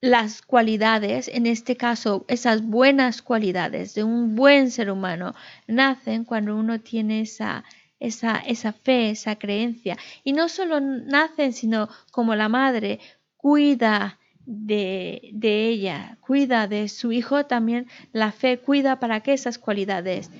[0.00, 5.34] las cualidades, en este caso esas buenas cualidades de un buen ser humano,
[5.66, 7.64] nacen cuando uno tiene esa,
[7.98, 9.96] esa, esa fe, esa creencia.
[10.22, 13.00] Y no solo nacen, sino como la madre
[13.36, 19.58] cuida de, de ella, cuida de su hijo, también la fe cuida para que esas
[19.58, 20.30] cualidades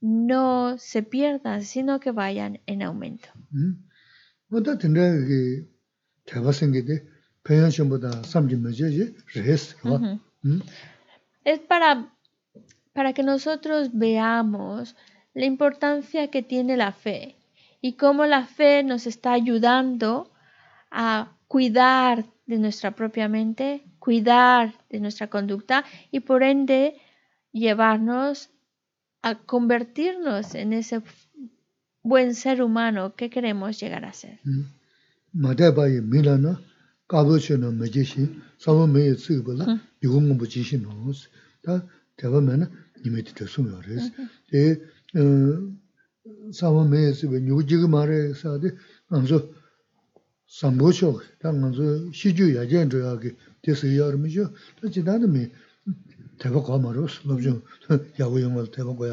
[0.00, 3.28] no se pierdan, sino que vayan en aumento.
[10.42, 10.62] Ujú.
[11.44, 12.12] es para,
[12.92, 14.96] para que nosotros veamos
[15.34, 17.36] la importancia que tiene la fe
[17.80, 20.32] y cómo la fe nos está ayudando
[20.90, 26.94] a cuidar de nuestra propia mente, cuidar de nuestra conducta y por ende
[27.52, 28.50] llevarnos
[29.22, 31.02] a convertirnos en ese
[32.02, 34.38] buen ser humano que queremos llegar a ser.
[50.46, 51.10] Chō
[53.02, 53.30] yā kī
[53.62, 54.46] tē sī yā rā mē chō,
[54.80, 55.50] tā jī tā tā mē
[56.38, 59.06] tēwā kwa yō ngā tēwā kwa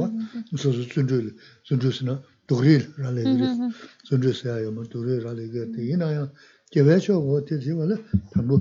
[0.00, 0.06] bā,
[0.54, 1.32] sō sō tsūn chō yī,
[1.68, 3.68] tsūn chō sī na lē gī rē sī.
[4.04, 6.32] sundu saya yama dure rali ge te ina ya
[6.70, 7.96] te chi wala
[8.32, 8.60] tambu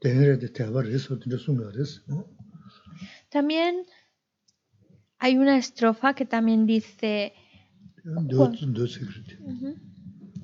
[0.00, 1.70] tewa res o tinte sunga
[3.30, 3.86] También
[5.18, 7.32] hay una estrofa que también dice,
[8.04, 9.38] do do secret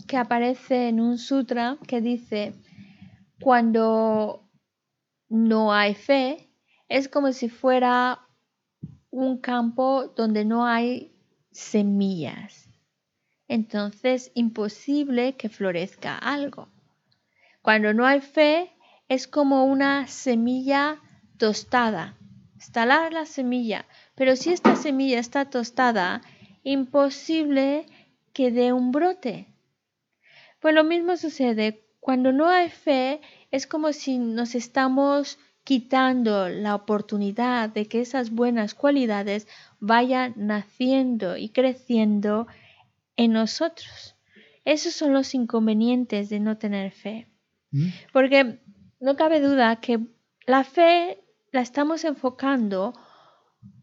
[0.06, 2.54] que aparece en un sutra que dice,
[3.40, 4.48] cuando
[5.28, 6.50] no hay fe,
[6.88, 8.26] es como si fuera
[9.10, 11.12] un campo donde no hay
[11.50, 12.68] semillas.
[13.48, 16.68] Entonces, imposible que florezca algo.
[17.62, 18.72] Cuando no hay fe,
[19.08, 21.00] es como una semilla
[21.38, 22.16] tostada.
[22.58, 26.22] Está la, la semilla, pero si esta semilla está tostada,
[26.62, 27.86] imposible
[28.32, 29.55] que dé un brote.
[30.66, 33.20] Pues lo mismo sucede cuando no hay fe,
[33.52, 39.46] es como si nos estamos quitando la oportunidad de que esas buenas cualidades
[39.78, 42.48] vayan naciendo y creciendo
[43.14, 44.16] en nosotros.
[44.64, 47.28] Esos son los inconvenientes de no tener fe.
[48.12, 48.58] Porque
[48.98, 50.00] no cabe duda que
[50.48, 52.92] la fe la estamos enfocando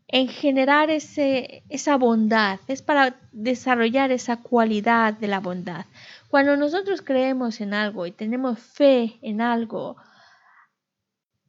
[0.10, 5.86] en generar ese, esa bondad, es para desarrollar esa cualidad de la bondad.
[6.34, 9.98] Cuando nosotros creemos en algo y tenemos fe en algo,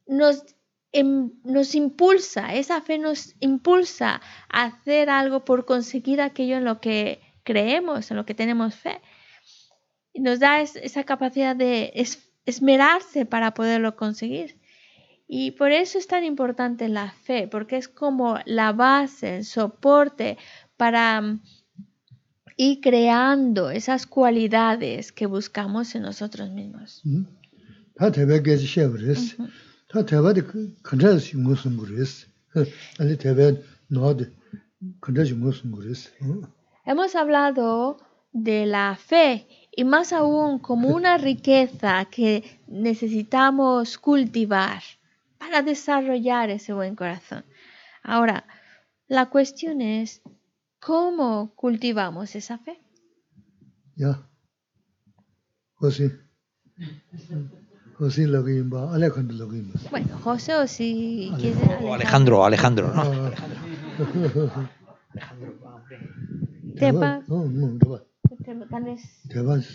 [0.05, 0.43] nos,
[0.91, 6.81] em- nos impulsa, esa fe nos impulsa a hacer algo por conseguir aquello en lo
[6.81, 9.01] que creemos, en lo que tenemos fe.
[10.13, 14.61] Nos da es- esa capacidad de es- esmerarse para poderlo conseguir.
[15.27, 20.37] Y por eso es tan importante la fe, porque es como la base, el soporte
[20.77, 21.39] para
[22.57, 27.01] y creando esas cualidades que buscamos en nosotros mismos.
[36.85, 37.97] Hemos hablado
[38.31, 44.81] de la fe y más aún como una riqueza que necesitamos cultivar
[45.37, 47.45] para desarrollar ese buen corazón.
[48.03, 48.45] Ahora,
[49.07, 50.21] la cuestión es,
[50.85, 52.79] ¿Cómo cultivamos esa fe?
[53.95, 54.29] Ya.
[55.73, 56.11] José.
[57.97, 59.79] José Logimba, Alejandro Logimba.
[59.89, 61.93] Bueno, José o si Alejandro.
[61.95, 63.01] Alejandro, Alejandro, ¿no?
[63.01, 63.25] Ah.
[63.25, 64.69] Alejandro.
[66.77, 67.23] Te va.
[67.27, 68.03] No, no, te va.
[68.43, 68.53] Te
[69.41, 69.65] vas,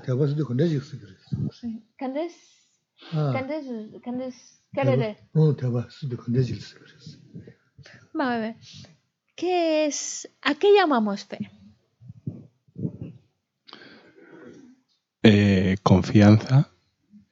[0.00, 0.56] te vas con.
[1.98, 2.34] Candes,
[3.12, 3.66] candes,
[4.02, 5.18] candes, candes.
[5.34, 6.32] No, te vas con
[9.38, 11.38] ¿Qué es, ¿A qué llamamos fe?
[15.22, 16.72] Eh, confianza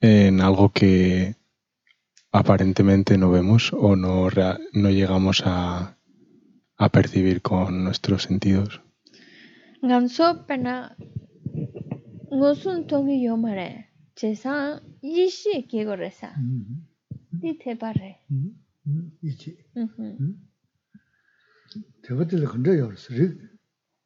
[0.01, 1.35] en algo que
[2.31, 5.99] aparentemente no vemos o no, llegamos a,
[6.93, 8.83] percibir con nuestros sentidos.
[19.75, 20.37] Mm -hmm.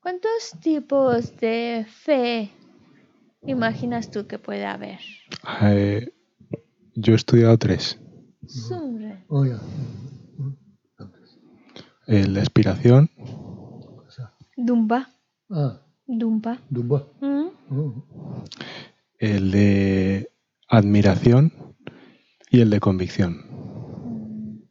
[0.00, 2.50] ¿Cuántos tipos de fe
[3.42, 5.00] imaginas tú que puede haber?
[5.62, 6.12] Eh,
[6.94, 7.98] yo he estudiado tres.
[12.06, 13.10] Eh, la expiración.
[14.56, 15.10] Dumba.
[16.06, 16.58] Dumba.
[16.68, 17.06] Dumba.
[19.18, 20.30] El de
[20.68, 21.52] admiración
[22.50, 24.66] y el de convicción.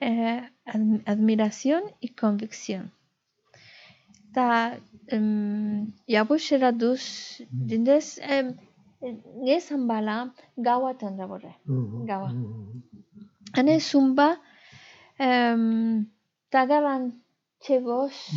[0.00, 0.50] Eh,
[1.06, 2.90] admiración y convicción.
[4.32, 7.02] Ta, em, um, Yabuşera duş
[7.50, 8.48] dindes em,
[9.00, 11.54] um, ne sambala gawa tanda borre.
[12.06, 12.32] Gawa.
[13.56, 14.36] Ane sumba
[15.20, 16.06] um,
[16.50, 17.12] tagaran
[17.60, 18.30] çegoş.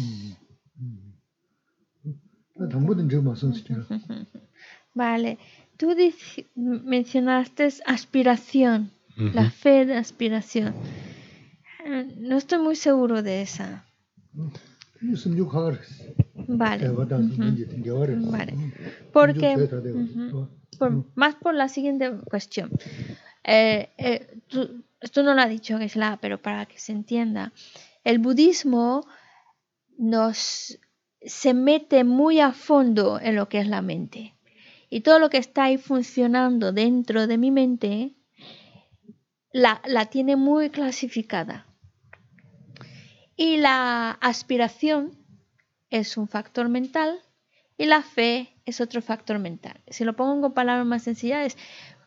[4.96, 5.38] Vale.
[5.78, 5.94] Tú
[6.56, 9.52] mencionaste aspiración, la mm-hmm.
[9.52, 10.74] fe de aspiración.
[11.88, 13.86] No estoy muy seguro de esa.
[16.48, 16.90] Vale.
[18.30, 18.54] Vale.
[19.14, 19.56] Porque,
[21.16, 22.72] más por la siguiente cuestión.
[23.44, 27.54] Eh, eh, tú, esto no lo ha dicho Gesla, pero para que se entienda.
[28.04, 29.08] El budismo
[29.98, 30.78] nos
[31.22, 34.34] se mete muy a fondo en lo que es la mente.
[34.90, 38.16] Y todo lo que está ahí funcionando dentro de mi mente
[39.52, 41.67] la, la tiene muy clasificada.
[43.38, 45.12] Y la aspiración
[45.92, 47.20] es un factor mental
[47.78, 49.80] y la fe es otro factor mental.
[49.88, 51.58] Si lo pongo con palabras más sencillas, es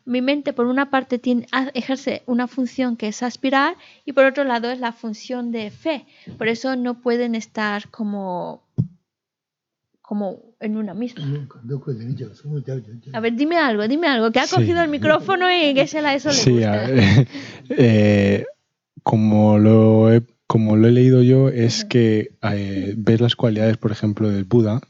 [0.05, 4.43] mi mente por una parte tiene, ejerce una función que es aspirar y por otro
[4.43, 6.05] lado es la función de fe.
[6.37, 8.64] Por eso no pueden estar como,
[10.03, 11.24] como en una misma.
[13.12, 16.14] A ver, dime algo, dime algo, que ha cogido el micrófono y que se la
[16.14, 16.35] eso le.
[16.35, 17.26] Sí, a, eh,
[17.70, 18.47] eh,
[19.05, 23.92] como lo he como lo he leído yo, es que eh, ves las cualidades, por
[23.92, 24.80] ejemplo, del Buda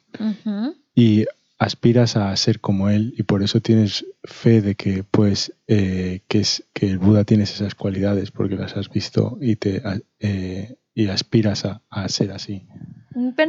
[0.95, 1.27] y
[1.59, 6.39] aspiras a ser como él y por eso tienes fe de que pues eh, que
[6.39, 9.83] es que el Buda tiene esas cualidades porque las has visto y te
[10.21, 12.67] eh, y aspiras a, a ser así.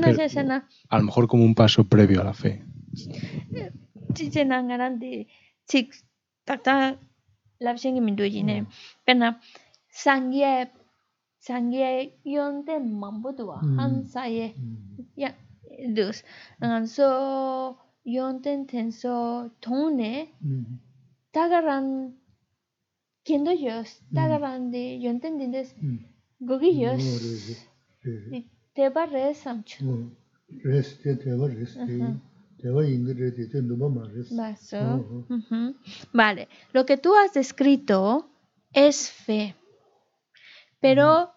[0.07, 0.17] Pero-
[0.89, 2.61] a lo mejor como un paso previo a la fe
[11.47, 14.45] sangyayonte mambuduwa hansaye
[15.21, 15.29] ya
[15.95, 16.17] dus
[16.61, 17.07] anganso
[18.15, 19.15] yonten tenso
[19.63, 20.13] tone
[21.33, 21.87] tagaran
[23.27, 25.69] kendo yos tagaran de yonten dindes
[26.47, 27.03] gogi yos
[28.75, 29.85] teba re samchu
[30.63, 31.97] res te teba res te
[32.61, 34.27] teba ingre te te numa ma res
[36.19, 37.99] vale lo que tú has descrito
[38.73, 39.55] es fe
[40.81, 41.29] pero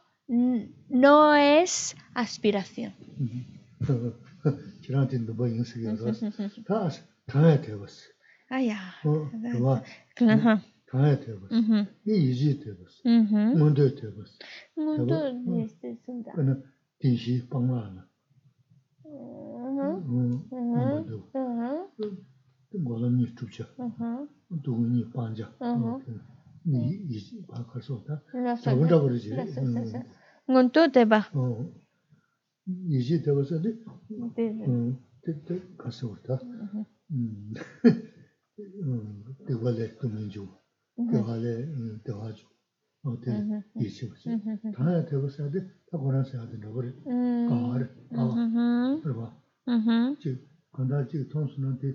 [0.89, 2.93] no es aspiración.
[4.45, 4.51] Uh
[25.65, 26.34] -huh.
[26.67, 28.23] 이 바카소다
[28.63, 29.31] 저번에 그러지
[30.49, 31.25] ngon to te ba
[32.67, 33.71] yiji de was de
[34.67, 36.37] um te te kaso ta
[37.11, 37.55] um
[39.47, 40.45] de wale to min ju
[40.97, 41.55] de wale
[42.05, 42.47] de wa ju
[43.05, 43.31] o te
[43.81, 44.23] yiji was
[44.77, 46.93] ta de was de ta gora sa de no gore
[47.49, 47.89] ka har
[49.03, 49.29] ka ba
[49.67, 50.31] mhm ji
[50.73, 51.89] kanda ji tong sunan de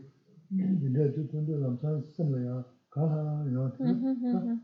[0.50, 3.63] de de tong de lam san san ya kaha ya,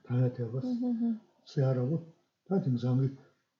[0.07, 0.69] tanya teba sa.
[0.69, 1.19] Ujú.
[1.51, 2.07] 세아라고
[2.47, 3.11] 다 등상이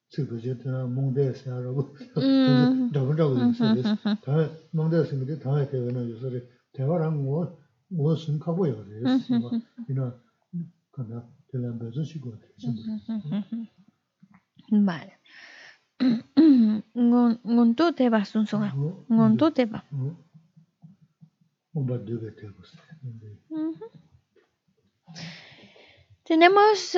[0.09, 2.91] 지그제다 몽대 세아라고 음.
[2.91, 3.73] 더블더블 있어요.
[3.73, 4.15] 음.
[4.23, 6.43] 다 몽대 생기데 다 되는 요소리
[6.73, 7.57] 대화랑 뭐
[7.89, 8.85] 무슨 가고요.
[9.89, 10.15] 이나
[10.91, 12.31] 그나 될란 배서 시고
[14.71, 15.11] Vale.
[16.95, 18.71] Ngun- Nguntu te va, Sunsunga.
[19.11, 19.83] Nguntu te va.
[21.73, 22.55] 뭔가 되게 되고
[26.24, 26.96] Tenemos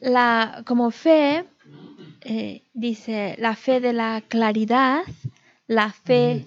[0.00, 1.44] la, como fe,
[2.22, 5.02] eh, dice, la fe de la claridad,
[5.68, 6.44] la fe...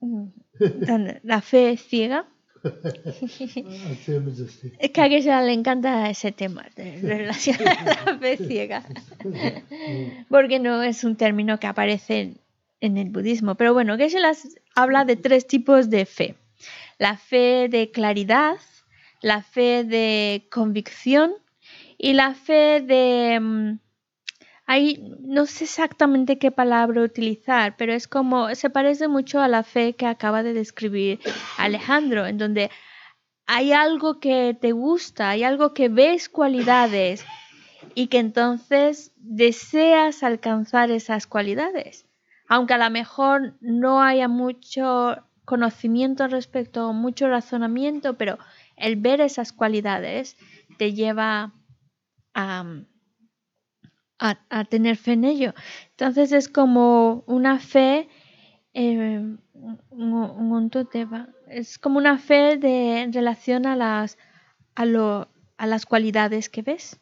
[0.00, 0.26] Mm.
[1.22, 2.26] la fe ciega.
[4.78, 8.82] es que a ella le encanta ese tema de relación a la fe ciega,
[10.28, 12.34] porque no es un término que aparece
[12.80, 13.54] en, el budismo.
[13.54, 16.34] Pero bueno, Geshe-las habla de tres tipos de fe.
[16.98, 18.56] La fe de claridad,
[19.20, 21.34] la fe de convicción
[21.98, 23.38] y la fe de...
[23.40, 23.78] mm,
[24.68, 29.62] Ahí no sé exactamente qué palabra utilizar, pero es como, se parece mucho a la
[29.62, 31.20] fe que acaba de describir
[31.56, 32.72] Alejandro, en donde
[33.46, 37.24] hay algo que te gusta, hay algo que ves cualidades
[37.94, 42.04] y que entonces deseas alcanzar esas cualidades.
[42.48, 45.16] Aunque a lo mejor no haya mucho
[45.46, 48.38] conocimiento al respecto, mucho razonamiento, pero
[48.76, 50.36] el ver esas cualidades
[50.76, 51.54] te lleva
[52.34, 52.84] a,
[54.18, 55.54] a, tener fe en ello.
[55.90, 58.08] Entonces es como una fe,
[58.74, 59.36] eh,
[61.48, 64.18] es como una fe de, en relación a las,
[64.74, 67.00] a, lo, a las cualidades que ves.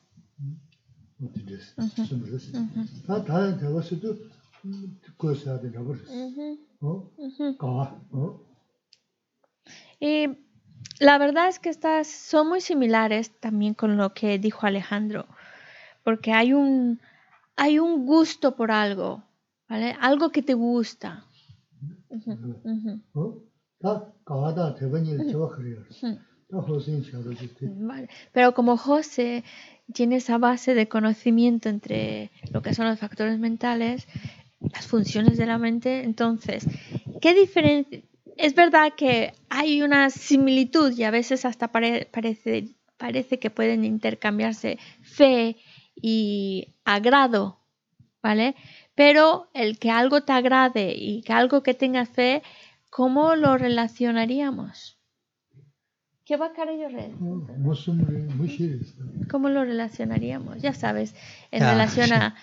[10.00, 10.38] Y
[11.00, 15.26] la verdad es que estas son muy similares también con lo que dijo Alejandro,
[16.02, 17.00] porque hay un,
[17.56, 19.22] hay un gusto por algo,
[19.68, 19.96] ¿vale?
[20.00, 21.24] Algo que te gusta.
[28.32, 29.44] Pero como José
[29.92, 34.06] tiene esa base de conocimiento entre lo que son los factores mentales,
[34.72, 36.02] las funciones de la mente.
[36.02, 36.66] Entonces,
[37.20, 38.02] ¿qué diferencia?
[38.36, 44.78] Es verdad que hay una similitud y a veces hasta parece, parece que pueden intercambiarse
[45.02, 45.56] fe
[45.94, 47.60] y agrado,
[48.22, 48.56] ¿vale?
[48.94, 52.42] Pero el que algo te agrade y que algo que tenga fe,
[52.90, 54.98] ¿cómo lo relacionaríamos?
[56.24, 57.12] ¿Qué va yo red?
[59.30, 60.62] ¿Cómo lo relacionaríamos?
[60.62, 61.14] Ya sabes,
[61.50, 61.72] en ah.
[61.72, 62.34] relación a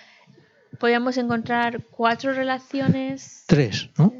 [0.81, 3.43] podríamos encontrar cuatro relaciones.
[3.45, 4.11] Tres, ¿no?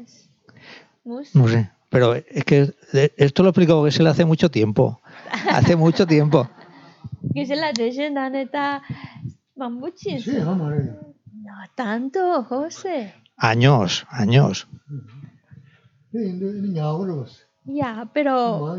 [1.04, 1.70] No sé.
[1.90, 2.72] Pero es que
[3.16, 5.02] esto lo explicó Gesell hace mucho tiempo.
[5.50, 6.48] Hace mucho tiempo.
[7.34, 8.80] Gesell, leyenda neta,
[9.56, 9.80] van.
[9.96, 10.72] Sí, vamos
[11.32, 13.12] No tanto, José.
[13.36, 14.68] Años, años.
[17.64, 18.76] Ya, pero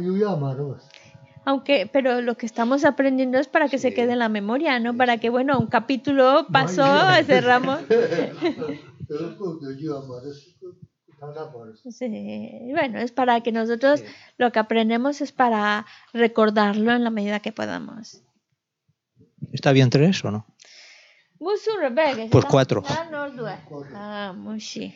[1.45, 4.95] aunque, pero lo que estamos aprendiendo es para que se quede en la memoria, ¿no?
[4.95, 6.83] Para que, bueno, un capítulo pasó,
[7.25, 7.81] cerramos.
[11.89, 14.03] Sí, bueno, es para que nosotros
[14.37, 18.23] lo que aprendemos es para recordarlo en la medida que podamos.
[19.51, 20.45] ¿Está bien tres o no?
[22.31, 22.83] Pues cuatro.
[23.93, 24.93] Ah, muy sí.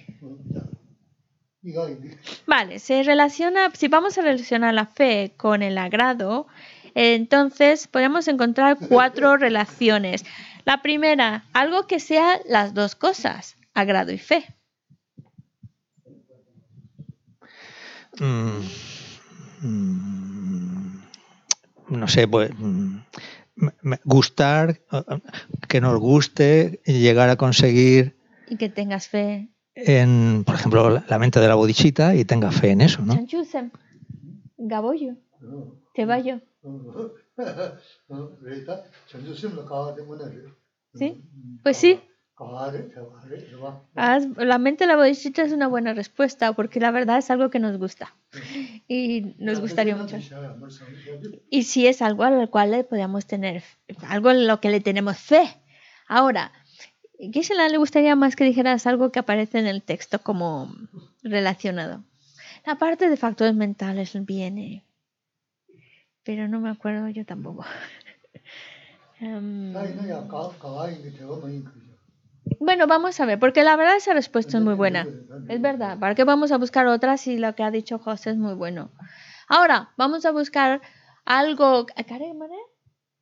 [2.46, 6.48] Vale, se relaciona, si vamos a relacionar la fe con el agrado,
[6.94, 10.24] entonces podemos encontrar cuatro relaciones.
[10.66, 14.46] La primera, algo que sea las dos cosas, agrado y fe.
[18.20, 18.62] Mm,
[19.62, 21.02] mm,
[21.90, 22.98] no sé, pues mm,
[24.04, 25.04] gustar, eh,
[25.68, 28.18] que nos guste, llegar a conseguir
[28.50, 29.50] Y que tengas fe
[29.86, 33.14] en, por ejemplo, la mente de la bodichita y tenga fe en eso, ¿no?
[33.16, 33.72] Chanchusem,
[34.58, 35.16] gabollo,
[35.94, 36.42] teballo.
[40.96, 41.22] Sí,
[41.64, 42.00] pues sí.
[43.96, 47.60] La mente de la bodichita es una buena respuesta porque la verdad es algo que
[47.60, 48.16] nos gusta
[48.88, 50.18] y nos gustaría mucho.
[51.50, 53.64] Y si es algo al cual le podemos tener,
[54.08, 55.48] algo en lo que le tenemos fe.
[56.08, 56.52] Ahora,
[57.20, 60.74] Gisela le gustaría más que dijeras algo que aparece en el texto como
[61.24, 62.04] relacionado.
[62.66, 64.84] La parte de factores mentales viene,
[66.24, 67.66] pero no me acuerdo yo tampoco.
[69.20, 69.74] Em,
[72.60, 75.12] bueno, vamos a ver, porque la verdad esa respuesta es muy buena.
[75.48, 78.38] Es verdad, ¿para qué vamos a buscar otra si lo que ha dicho José es
[78.38, 78.92] muy bueno?
[79.48, 80.82] Ahora, vamos a buscar
[81.26, 81.86] algo...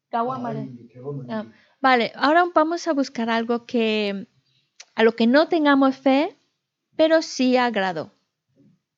[0.10, 0.72] ¿Kawamare?
[1.86, 4.26] Vale, ahora vamos a buscar algo que
[4.96, 6.36] a lo que no tengamos fe,
[6.96, 8.12] pero sí agrado.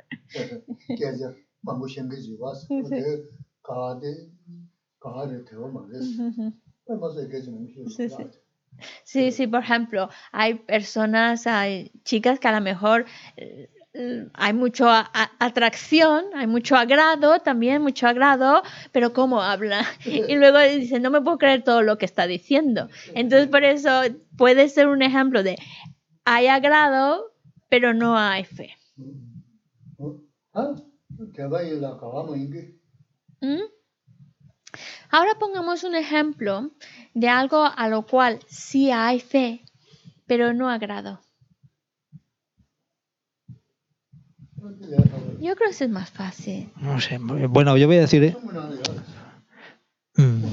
[9.05, 9.47] sí, sí.
[9.47, 13.07] Por ejemplo, hay personas, hay chicas que a lo mejor
[13.37, 13.70] eh,
[14.34, 19.84] hay mucha atracción, hay mucho agrado también, mucho agrado, pero cómo habla.
[20.28, 22.88] Y luego dice, no me puedo creer todo lo que está diciendo.
[23.14, 24.03] Entonces, por eso
[24.36, 25.57] puede ser un ejemplo de,
[26.24, 27.32] hay agrado,
[27.68, 28.74] pero no hay fe.
[33.40, 33.62] ¿Mm?
[35.11, 36.70] Ahora pongamos un ejemplo
[37.14, 39.64] de algo a lo cual sí hay fe,
[40.26, 41.20] pero no agrado.
[45.41, 46.71] Yo creo que es más fácil.
[46.81, 47.19] No sé.
[47.19, 48.25] Bueno, yo voy a decir.
[48.25, 48.37] ¿eh?
[50.17, 50.45] Mm.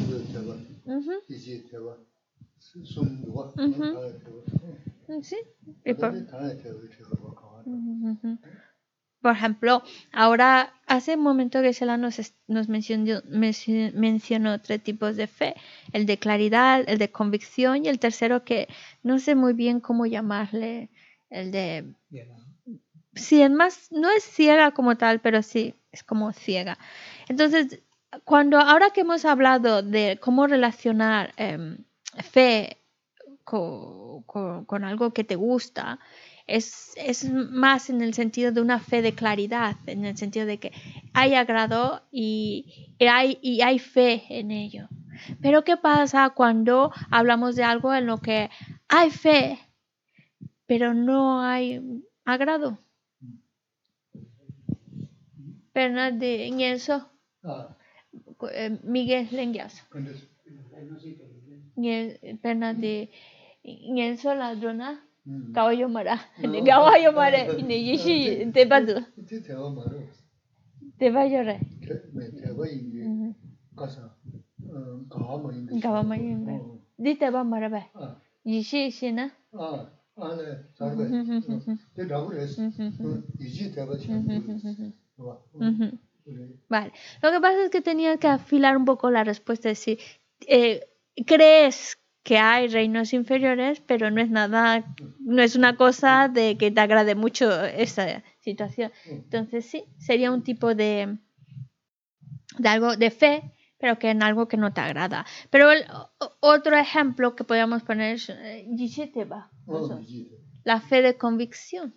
[7.66, 8.38] Mm,
[9.22, 9.32] Por...
[9.32, 12.20] ejemplo, ahora hace un momento que Sela nos,
[12.68, 15.56] mencionó, tres tipos de fe,
[15.94, 18.68] el de claridad, el de convicción y el tercero que
[19.02, 20.90] no sé muy bien cómo llamarle,
[21.30, 21.94] el de...
[23.16, 26.78] Sí, es más, no es ciega como tal, pero sí, es como ciega.
[27.28, 27.82] Entonces,
[28.26, 31.78] cuando ahora que hemos hablado de cómo relacionar em,
[32.24, 32.78] fe
[33.44, 36.00] co- co- con, algo que te gusta,
[36.48, 40.60] es, es más en el sentido de una fe de claridad, en el sentido de
[40.60, 40.72] que
[41.14, 44.88] hay agrado y, y hay, y hay fe en ello.
[45.42, 48.50] Pero ¿qué pasa cuando hablamos de algo en lo que
[48.90, 49.60] hay fe,
[50.66, 51.82] pero no hay
[52.26, 52.80] agrado?
[55.75, 57.09] Bernardi Ñenso,
[57.45, 57.77] 아,
[58.53, 59.85] eh, Miguel Lenguiazo.
[59.91, 60.13] 근데
[61.77, 63.11] Ñe- Bernardi
[63.65, 65.03] Ñenso ladrona.
[65.27, 65.53] 음.
[65.53, 66.17] Caballo mara.
[66.67, 67.39] Caballo mara.
[67.63, 69.05] Ne yishi te badu.
[69.19, 70.01] 이제 대화 말어.
[70.99, 71.61] Te va a llorar.
[72.15, 73.35] 네, 대화 이게 Ujú.
[73.77, 74.11] 가서
[74.69, 75.81] 어, 가면 이게.
[75.81, 76.59] Caballo mara.
[76.59, 76.79] 어.
[76.99, 77.87] Di te va mara ba.
[77.95, 79.31] 아, Yishi shina.
[79.53, 81.09] 아, 안에 잘배
[81.95, 82.71] 그 라고레스
[83.41, 84.27] 이지 대바 참
[86.70, 86.92] Vale.
[87.22, 90.00] Lo que pasa es que tenía que afilar un poco la respuesta de si
[90.48, 90.88] eh,
[91.26, 96.72] crees que hay reinos inferiores, pero no es nada, no es una cosa de que
[96.72, 98.92] te agrade mucho esa situación.
[99.06, 101.18] Entonces sí, sería un tipo de,
[102.58, 103.44] de algo de fe,
[103.78, 105.26] pero que en algo que no te agrada.
[105.50, 105.68] Pero
[106.40, 108.66] otro ejemplo que podríamos poner es eh,
[110.64, 111.94] la fe de convicción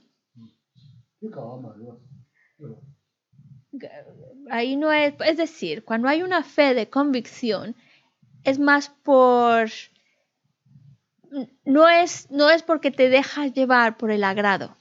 [4.51, 7.75] ahí no es, es decir, cuando hay una fe de convicción,
[8.45, 9.69] es más por,
[11.65, 14.77] no es, no es porque te dejas llevar por el agrado.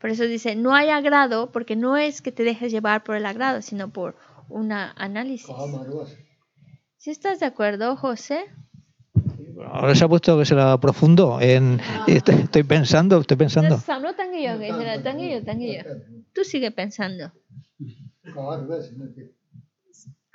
[0.00, 3.26] Por eso dice, no hay agrado porque no es que te dejes llevar por el
[3.26, 4.16] agrado, sino por
[4.48, 5.54] un análisis.
[6.96, 8.44] ¿Si estás de acuerdo, José?
[9.72, 12.04] ahora se ha puesto que se la profundo en ah.
[12.06, 13.76] estoy, pensando estoy pensando
[16.38, 17.32] Tú sigue pensando.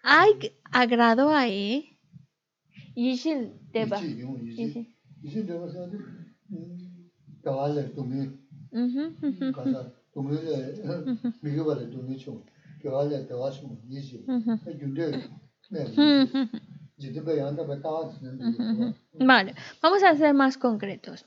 [0.04, 0.32] Ay,
[0.70, 1.40] agrado ahí.
[1.40, 1.98] a él.
[2.94, 4.02] Yishil deba.
[4.02, 5.98] Yishil deba se hace.
[7.42, 8.22] Kawale tumi.
[9.56, 10.76] Kasa tumi le.
[11.42, 12.44] Migibale tumi chung.
[12.84, 13.80] Kawale dewa chung.
[13.88, 14.26] Yishil.
[19.20, 21.26] Vale, vamos a ser más concretos,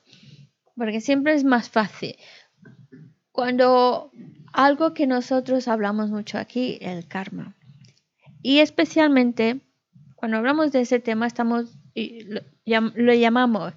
[0.76, 2.14] porque siempre es más fácil.
[3.32, 4.10] Cuando
[4.56, 7.54] algo que nosotros hablamos mucho aquí, el karma,
[8.42, 9.60] y especialmente
[10.14, 13.74] cuando hablamos de ese tema, estamos lo, llam- lo llamamos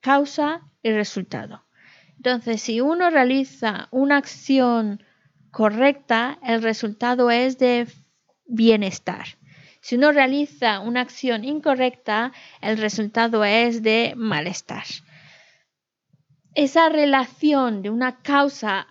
[0.00, 1.62] causa y resultado.
[2.16, 5.02] Entonces, si uno realiza una acción
[5.50, 7.86] correcta, el resultado es de
[8.46, 9.26] bienestar.
[9.82, 12.32] Si uno realiza una acción incorrecta,
[12.62, 14.84] el resultado es de malestar.
[16.54, 18.86] Esa relación de una causa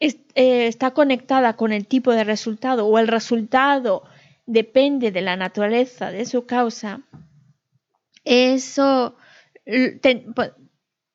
[0.00, 4.04] está conectada con el tipo de resultado o el resultado
[4.46, 7.02] depende de la naturaleza de su causa.
[8.24, 9.16] Eso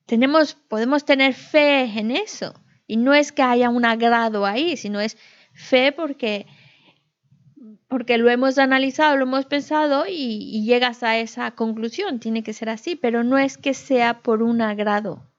[0.06, 2.54] tenemos, podemos tener fe en eso.
[2.86, 5.18] Y no es que haya un agrado ahí, sino es
[5.54, 6.46] fe porque
[7.88, 12.20] porque lo hemos analizado, lo hemos pensado y llegas a esa conclusión.
[12.20, 15.33] Tiene que ser así, pero no es que sea por un agrado.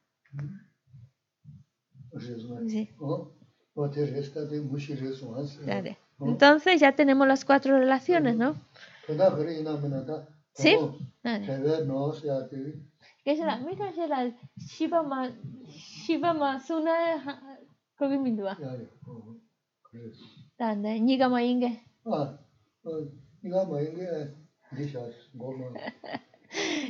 [5.65, 5.99] Dale.
[6.23, 8.57] Entonces ya tenemos las cuatro relaciones, ¿no?
[10.55, 10.75] Sí.
[13.25, 13.57] ¿Qué será?
[13.59, 14.19] Mira, será
[14.57, 15.03] Shiva
[20.59, 21.21] Dale, Inge.
[21.25, 21.83] Ah, Inge,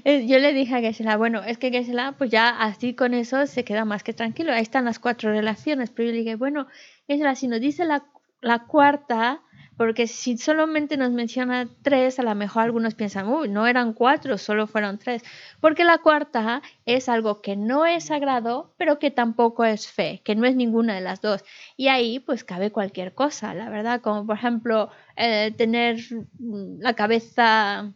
[0.04, 3.46] Eh, yo le dije a Gesela, bueno, es que Gesela, pues ya así con eso
[3.46, 4.52] se queda más que tranquilo.
[4.52, 5.90] Ahí están las cuatro relaciones.
[5.90, 6.66] Pero yo le dije, bueno,
[7.06, 8.04] Gesela, si nos dice la,
[8.40, 9.42] la cuarta,
[9.76, 14.38] porque si solamente nos menciona tres, a lo mejor algunos piensan, uy, no eran cuatro,
[14.38, 15.22] solo fueron tres.
[15.60, 20.34] Porque la cuarta es algo que no es sagrado, pero que tampoco es fe, que
[20.36, 21.44] no es ninguna de las dos.
[21.76, 25.98] Y ahí pues cabe cualquier cosa, la verdad, como por ejemplo eh, tener
[26.38, 27.92] mm, la cabeza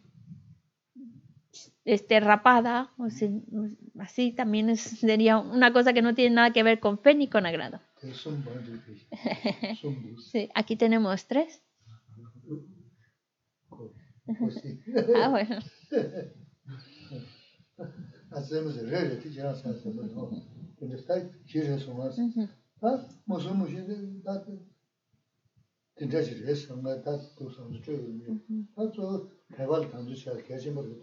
[1.88, 3.30] este, rapada, o sea,
[3.98, 7.28] así también es, sería una cosa que no tiene nada que ver con fe ni
[7.28, 7.80] con agrado.
[10.30, 11.62] sí, aquí tenemos tres.
[15.16, 15.60] ah, bueno.
[18.32, 19.18] Hacemos el rey,
[20.78, 21.14] Cuando está,
[21.50, 22.10] quiere sumar.
[22.82, 23.94] Ah, mas somos gente,
[25.94, 27.98] tendrá que ser, son las dos, son los dos.
[28.76, 30.98] Ah, todo, cabal, cuando se hace, que hacemos el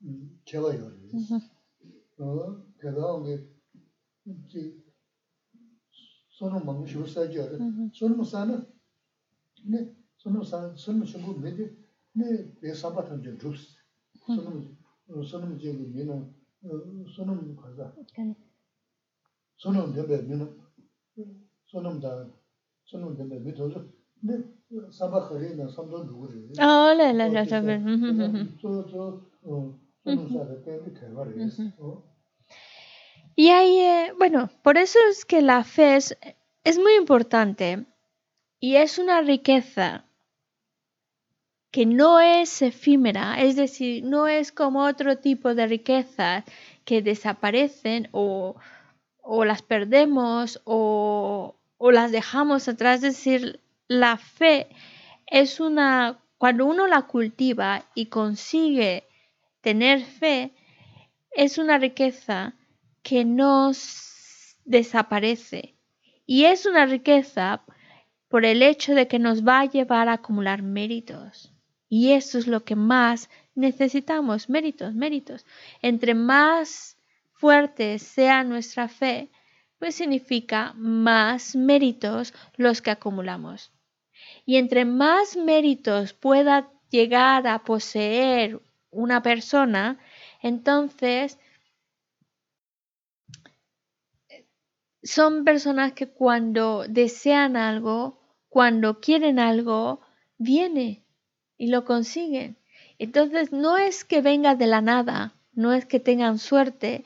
[0.03, 0.93] 음, 제가요.
[1.13, 1.41] ujú.
[2.19, 3.49] 어, 대박한 게
[4.49, 4.83] 지,
[6.31, 7.39] 손으로 먹는 식으로 써야지.
[7.39, 7.91] Ujú.
[7.93, 8.67] 손으로 싸는
[9.65, 11.77] 네, 손으로 싸, 손으로 전부 매지.
[12.13, 13.77] 네, 내 사바탄 좀 줍스.
[14.27, 14.63] 손으로
[15.09, 17.95] 어, 손으로 지금 미는 어, 손으로 가자.
[19.57, 20.59] 손으로 내배 미는
[21.67, 22.27] 손으로 다
[22.87, 23.85] 손으로 내배 미도서
[24.21, 24.35] 네,
[24.99, 26.41] 사바카리는 손도 누구를.
[26.59, 28.49] Ah, la, la, la, la, ujú, ujú, ujú.
[28.61, 28.99] 저, 저,
[29.43, 31.63] 어, 손으로 싸서 때문에 대화를 했어.
[31.81, 32.03] 어?
[33.37, 36.17] Y hay, eh, bueno, por eso es que la fe es,
[36.65, 37.87] es muy importante
[38.61, 40.05] y es una riqueza
[41.74, 46.44] que no es efímera, es decir, no es como otro tipo de riquezas
[46.86, 48.56] que desaparecen o,
[49.24, 52.98] o las perdemos o, o las dejamos atrás.
[52.98, 54.68] Es decir, la fe
[55.26, 59.08] es una, cuando uno la cultiva y consigue
[59.62, 60.52] tener fe,
[61.32, 62.54] es una riqueza
[63.02, 63.72] que no
[64.64, 65.74] desaparece.
[66.28, 67.64] Y es una riqueza
[68.28, 71.53] por el hecho de que nos va a llevar a acumular méritos.
[71.96, 75.46] Y eso es lo que más necesitamos, méritos, méritos.
[75.80, 76.98] Entre más
[77.34, 79.30] fuerte sea nuestra fe,
[79.78, 83.72] pues significa más méritos los que acumulamos.
[84.44, 90.00] Y entre más méritos pueda llegar a poseer una persona,
[90.42, 91.38] entonces
[95.04, 98.20] son personas que cuando desean algo,
[98.50, 100.02] cuando quieren algo,
[100.40, 101.03] viene
[101.64, 102.58] y lo consiguen.
[103.00, 107.06] Entonces no es que venga de la nada, no es que tengan suerte,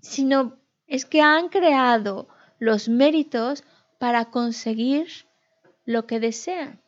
[0.00, 2.28] sino es que han creado
[2.60, 3.64] los méritos
[3.98, 5.08] para conseguir
[5.84, 6.80] lo que desean.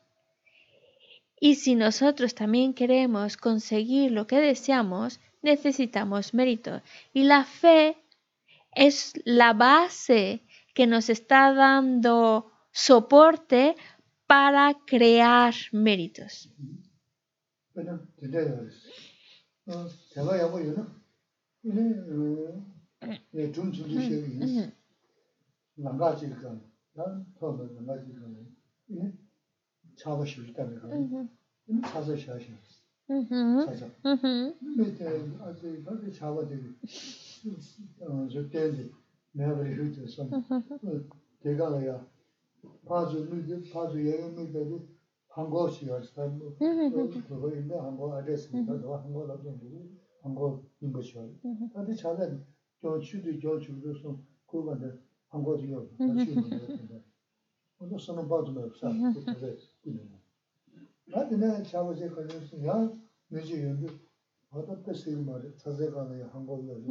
[1.41, 6.83] Y si nosotros también queremos conseguir lo que deseamos, necesitamos méritos.
[7.13, 7.97] Y la fe
[8.77, 13.75] es la base que nos está dando soporte
[14.31, 16.49] para crear méritos.
[42.86, 44.88] Bueno, 저 내가 이렇게 좀 대가라야 파주 누구 파주 여행 누구도
[45.30, 46.40] 한국이야 참
[47.28, 51.30] 그거 있네 한국 아드레스가 더 한국으로 좀 한국 인거죠
[51.74, 52.46] 근데 차는
[52.82, 55.00] 저 추도 저 추도 좀 그거는
[55.30, 57.04] 한국이요 같이 있는데
[57.80, 60.10] 오늘 선은 봐도 없어 그래 그래
[61.08, 62.92] 나도 내가 차고제 걸렸어 야
[63.30, 63.88] 내지 여기
[64.52, 66.86] 어떻게 쓰는 말이야 자세가 한국이요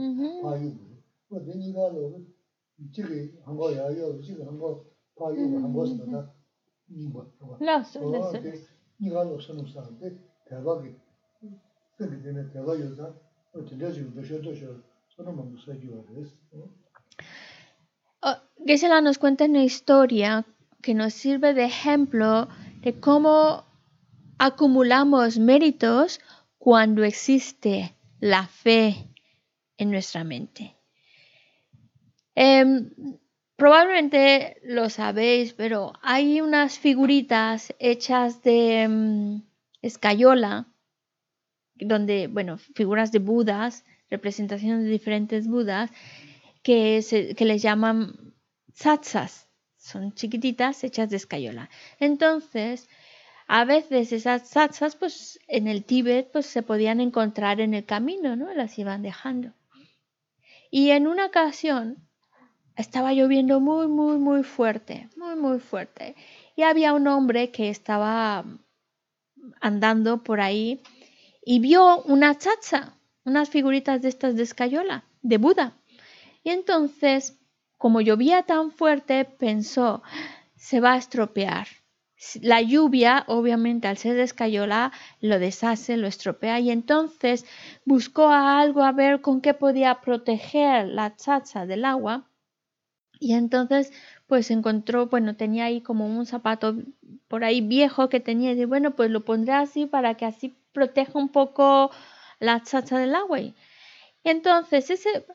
[5.20, 5.36] 파이
[18.66, 20.46] Gesela nos cuenta una historia
[20.82, 22.48] que nos sirve de ejemplo
[22.82, 23.66] de cómo
[24.38, 26.20] acumulamos méritos
[26.60, 29.10] cuando existe la fe
[29.78, 30.76] en nuestra mente.
[32.36, 32.91] Em,
[33.60, 39.44] probablemente lo sabéis, pero hay unas figuritas hechas de em,
[39.84, 40.65] escayola,
[41.76, 45.91] donde, bueno, figuras de Budas, representaciones de diferentes Budas,
[46.64, 47.06] que,
[47.38, 48.34] que les llaman
[48.73, 49.48] satsas.
[49.77, 51.69] Son chiquititas hechas de escayola.
[51.99, 52.90] Entonces,
[53.48, 58.36] a veces esas satsas, pues en el Tíbet, pues se podían encontrar en el camino,
[58.36, 58.53] ¿no?
[58.53, 59.53] Las iban dejando.
[60.72, 62.09] Y en una ocasión,
[62.80, 66.15] estaba lloviendo muy, muy, muy fuerte, muy, muy fuerte.
[66.56, 68.45] Y había un hombre que estaba
[69.60, 70.81] andando por ahí
[71.43, 72.93] y vio una chacha,
[73.26, 75.73] unas figuritas de estas de escayola, de Buda.
[76.41, 77.38] Y entonces,
[77.77, 80.01] como llovía tan fuerte, pensó,
[80.56, 81.68] se va a estropear.
[82.41, 87.45] La lluvia, obviamente, al ser de escayola, lo deshace, lo estropea y entonces
[87.84, 92.30] buscó a algo a ver con qué podía proteger la chacha del agua
[93.20, 93.91] y entonces,
[94.28, 96.76] pues encontró, bueno, tenía ahí como un zapato
[97.28, 100.56] por ahí viejo que tenía y dice, bueno, pues lo pondré así para que así
[100.72, 101.91] proteja un poco
[102.40, 103.40] la chacha del agua.
[103.41, 103.56] Y
[104.24, 105.26] entonces ese,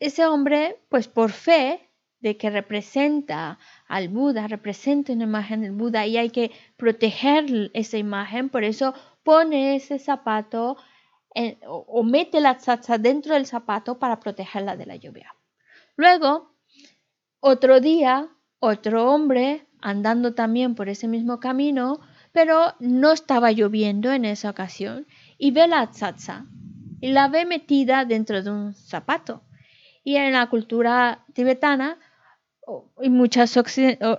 [0.00, 1.88] ese hombre, pues por fe
[2.18, 7.98] de que representa al Buda, representa una imagen del Buda y hay que proteger esa
[7.98, 10.76] imagen, por eso pone ese zapato
[11.66, 15.34] o, o, mete la chacha dentro del zapato para protegerla de la lluvia.
[15.96, 16.50] Luego,
[17.40, 22.00] otro día, otro hombre, andando también por ese mismo camino,
[22.32, 25.06] pero no estaba lloviendo en esa ocasión,
[25.38, 26.46] y ve la tzatza
[27.00, 29.42] y la ve metida dentro de un zapato.
[30.04, 31.98] Y en la cultura tibetana
[33.00, 33.58] y muchas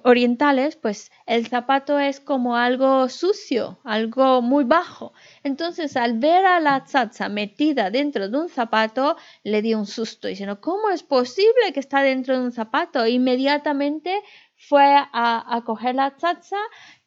[0.03, 5.13] orientales, pues el zapato es como algo sucio, algo muy bajo.
[5.43, 10.27] Entonces, al ver a la tzatza metida dentro de un zapato, le dio un susto,
[10.27, 13.05] diciendo, ¿cómo es posible que está dentro de un zapato?
[13.07, 14.21] Inmediatamente
[14.55, 16.57] fue a, a coger la tzatza,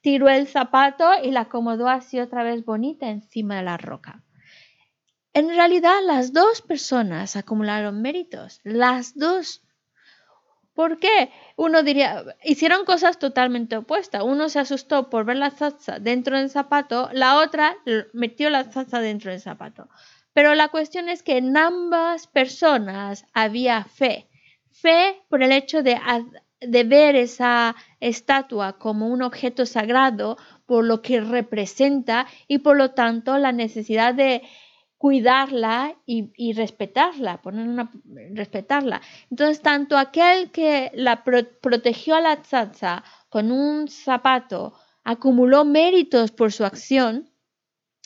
[0.00, 4.22] tiró el zapato y la acomodó así otra vez bonita encima de la roca.
[5.32, 9.63] En realidad, las dos personas acumularon méritos, las dos
[10.74, 11.30] ¿Por qué?
[11.56, 14.22] Uno diría, hicieron cosas totalmente opuestas.
[14.24, 17.76] Uno se asustó por ver la zaza dentro del zapato, la otra
[18.12, 19.88] metió la zaza dentro del zapato.
[20.32, 24.28] Pero la cuestión es que en ambas personas había fe.
[24.72, 25.96] Fe por el hecho de,
[26.60, 30.36] de ver esa estatua como un objeto sagrado,
[30.66, 34.42] por lo que representa y por lo tanto la necesidad de
[34.98, 37.90] cuidarla y, respetarla, poner una,
[38.34, 39.00] respetarla.
[39.30, 46.30] Entonces, tanto aquel que la pro- protegió a la tzatzá con un zapato acumuló méritos
[46.30, 47.30] por su acción,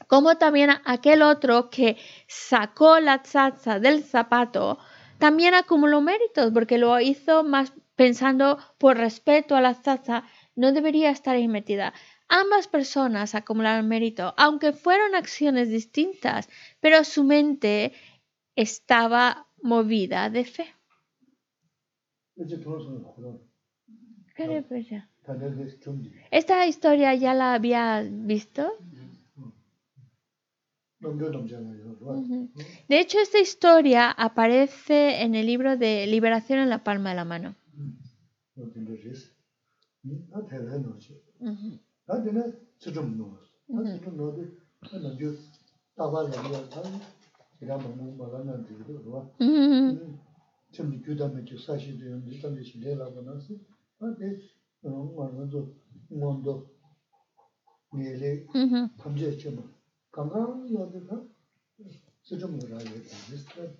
[0.06, 1.96] como también aquel otro que
[2.26, 4.78] sacó la tzatzá del zapato,
[5.18, 10.24] también acumuló méritos porque lo hizo más pensando por respeto a la tzatzá,
[10.54, 11.92] no debería estar ahí metida.
[12.28, 16.48] Ambas personas acumularon mérito, aunque fueron acciones distintas,
[16.80, 17.92] pero su mente
[18.56, 20.66] estaba movida de fe.
[26.30, 28.72] Esta historia ya la había visto.
[32.88, 37.24] De hecho, esta historia aparece en el libro de Liberación en la palma de la
[37.24, 37.54] mano.
[41.40, 41.78] Uh -huh.
[42.07, 42.07] 데 그랬어.
[42.07, 42.53] 나 대단해 놓지.
[42.53, 42.53] Ujú.
[42.53, 43.37] 나 되네 수좀 넣어.
[43.67, 44.41] 나 수좀 넣어도
[44.81, 45.33] 나 저
[45.95, 46.69] 따발이야.
[46.69, 46.81] 다
[47.59, 49.29] 제가 뭐 말하는 데도 와.
[49.39, 50.17] Ujú.
[50.71, 53.53] 좀 규담에 저 사실은 일단 이제 내라고 나서
[53.99, 54.39] 근데
[54.83, 55.71] 어 말도
[56.09, 56.67] 뭔도
[57.93, 58.89] 미래 Ujú.
[58.97, 59.69] 감지했죠 뭐
[60.11, 61.23] 강강 여기가
[62.23, 63.71] 수좀 넣어야 돼 그래서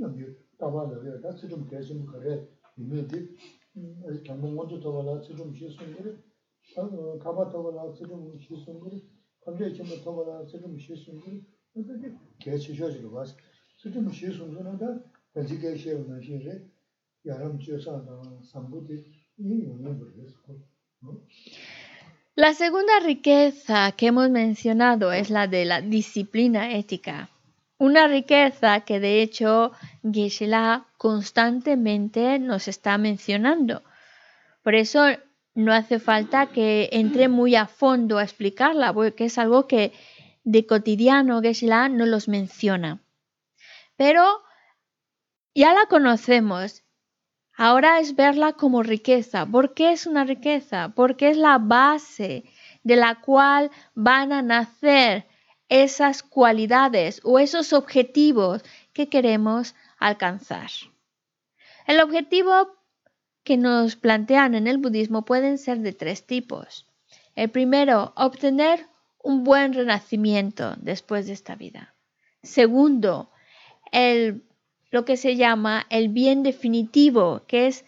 [0.00, 0.24] 남이
[0.58, 2.48] 따발을 다 수좀 대신 그래
[2.78, 3.36] 이미디
[4.08, 6.16] 아직 경공 먼저 더 봐라 수좀 시선 그래 어 가봐 더 봐라 수좀 시선 그래
[22.35, 27.29] La segunda riqueza que hemos mencionado es la de la disciplina ética.
[27.77, 29.71] Una riqueza que de hecho
[30.03, 33.83] Geshe-la constantemente nos está mencionando.
[34.63, 35.01] Por eso
[35.59, 39.91] no hace falta que entre muy a fondo a explicarla, porque es algo que
[40.43, 43.01] de cotidiano Geshe-la no los menciona.
[43.97, 44.23] Pero
[45.53, 46.83] ya la conocemos.
[47.55, 49.45] Ahora es verla como riqueza.
[49.45, 50.93] ¿Por qué es una riqueza?
[50.95, 52.45] Porque es la base
[52.83, 55.27] de la cual van a nacer
[55.67, 58.63] esas cualidades o esos objetivos
[58.93, 60.69] que queremos alcanzar.
[61.85, 62.78] El objetivo
[63.43, 66.87] que nos plantean en el budismo pueden ser de tres tipos.
[67.35, 68.87] El primero, obtener
[69.23, 71.93] un buen renacimiento después de esta vida.
[72.43, 73.31] Segundo,
[73.91, 74.43] el
[74.91, 77.85] lo que se llama el bien definitivo, que es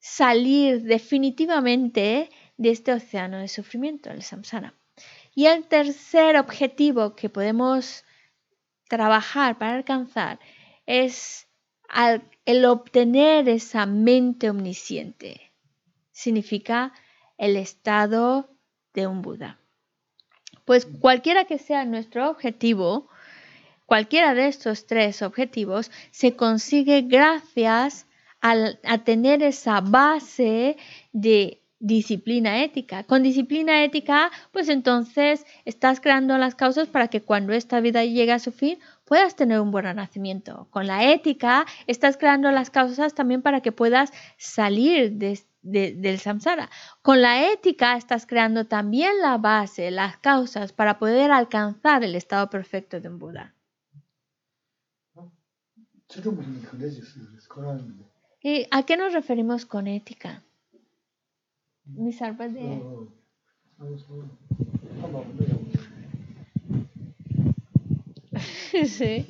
[0.00, 4.74] salir definitivamente de este océano de sufrimiento, el samsara.
[5.34, 8.04] Y el tercer objetivo que podemos
[8.88, 10.38] trabajar para alcanzar
[10.86, 11.48] es
[12.44, 15.52] el obtener esa mente omnisciente.
[16.12, 16.92] Significa
[17.38, 18.48] el estado
[18.92, 19.58] de un Buda.
[20.64, 23.08] Pues cualquiera que sea nuestro objetivo,
[23.86, 28.06] Cualquiera de estos tres objetivos se consigue gracias
[28.40, 30.76] a tener esa base
[31.12, 33.04] de disciplina ética.
[33.04, 38.32] Con disciplina ética, pues entonces estás creando las causas para que cuando esta vida llegue
[38.32, 40.66] a su fin puedas tener un buen renacimiento.
[40.70, 46.70] Con la ética, estás creando las causas también para que puedas salir de, del samsara.
[47.02, 52.48] Con la ética estás creando también la base, las causas para poder alcanzar el estado
[52.48, 53.54] perfecto de un Buda.
[58.42, 60.42] ¿Y a qué nos referimos con ética?
[61.86, 62.80] misal pas de
[68.86, 69.26] sí.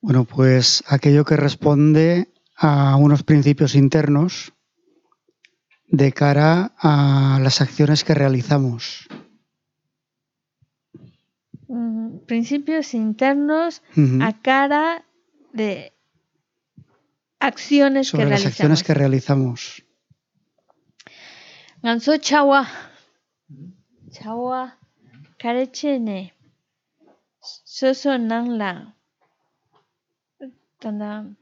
[0.00, 4.52] Bueno, pues aquello que responde a unos principios internos
[5.88, 9.08] de cara a las acciones que realizamos.
[12.26, 13.82] Principios internos
[14.20, 15.04] a cara
[15.52, 15.92] de
[17.38, 19.84] acciones Sobre que las acciones que realizamos.
[21.84, 22.64] 안수 차와.
[24.12, 24.78] 차와
[25.40, 26.32] 가르치네.
[27.40, 28.94] 수수 낭랑
[30.78, 31.36] 단단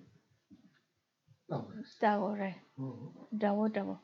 [2.00, 2.62] 다오래.
[3.38, 3.98] 다오 다오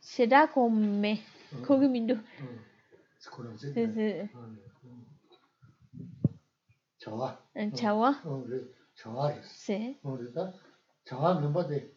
[0.00, 1.18] 세다 고메
[1.66, 2.14] 거기 민도.
[6.98, 7.42] 저와.
[7.74, 8.22] 저와?
[8.94, 9.98] 저와 세.
[11.04, 11.92] 저와 멤버들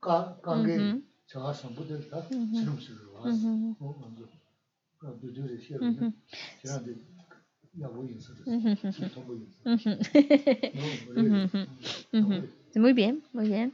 [0.00, 0.76] 까 까게
[1.34, 1.50] ta
[3.24, 3.76] o du du.
[12.76, 13.72] Muy bien, muy bien.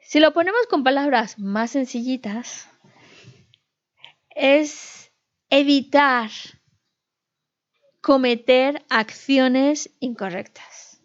[0.00, 2.68] Si lo ponemos con palabras más sencillitas,
[4.34, 5.10] es
[5.50, 6.30] evitar
[8.02, 11.00] cometer acciones incorrectas.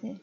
[0.00, 0.20] Sí.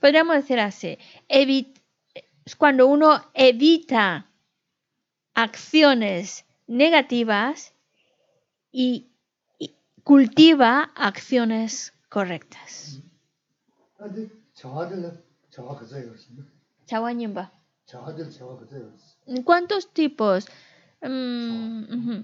[0.00, 0.98] Podríamos decir así,
[1.28, 1.78] evit
[2.58, 4.26] cuando uno evita
[5.34, 7.72] acciones negativas
[8.72, 9.08] y,
[10.02, 13.00] cultiva acciones correctas.
[19.44, 20.46] ¿Cuántos tipos?
[21.00, 22.20] Mm,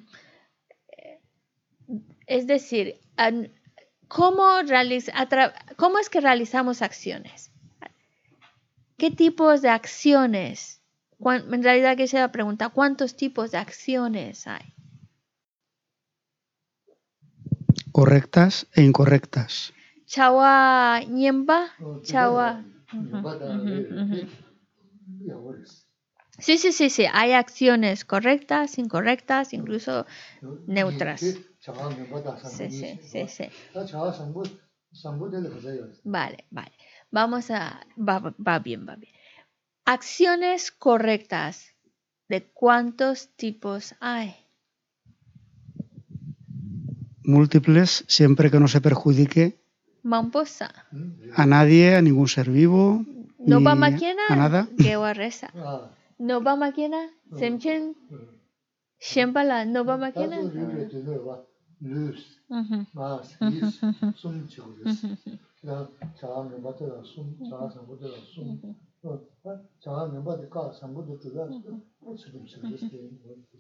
[2.31, 3.01] es decir,
[4.07, 4.61] ¿cómo,
[5.77, 7.51] ¿cómo es que realizamos acciones?
[8.97, 10.81] ¿Qué tipos de acciones?
[11.19, 14.73] En realidad quisiera la pregunta, ¿cuántos tipos de acciones hay?
[17.91, 19.73] Correctas e incorrectas.
[20.07, 21.71] Chawa ñemba,
[22.03, 22.63] chawa.
[26.41, 27.05] Sí, sí, sí, sí.
[27.13, 30.07] Hay acciones correctas, incorrectas, incluso
[30.67, 31.21] neutras.
[32.43, 33.45] Sí, sí, sí, sí.
[36.05, 36.73] Vale, vale.
[37.11, 37.87] Vamos a...
[37.97, 39.13] Va, va bien, va bien.
[39.85, 41.75] Acciones correctas.
[42.29, 44.37] ¿De cuántos tipos hay?
[47.25, 49.61] Múltiples, siempre que no se perjudique
[50.03, 50.87] Mamposa.
[51.35, 53.05] a nadie, a ningún ser vivo,
[53.47, 54.69] no va a nada.
[54.77, 55.53] Que reza.
[56.29, 57.03] Nova Makena,
[57.39, 57.83] Semchen,
[59.09, 60.41] Shempala, Nova Makena.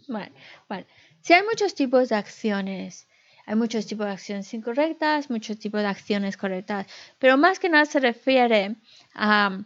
[0.09, 0.32] Vale,
[0.69, 0.87] vale.
[1.20, 3.09] Si hay muchos tipos de acciones,
[3.47, 6.87] hay muchos tipos de acciones incorrectas, muchos tipos de acciones correctas,
[7.19, 8.77] pero más que nada se refiere
[9.15, 9.49] a...
[9.49, 9.65] Um,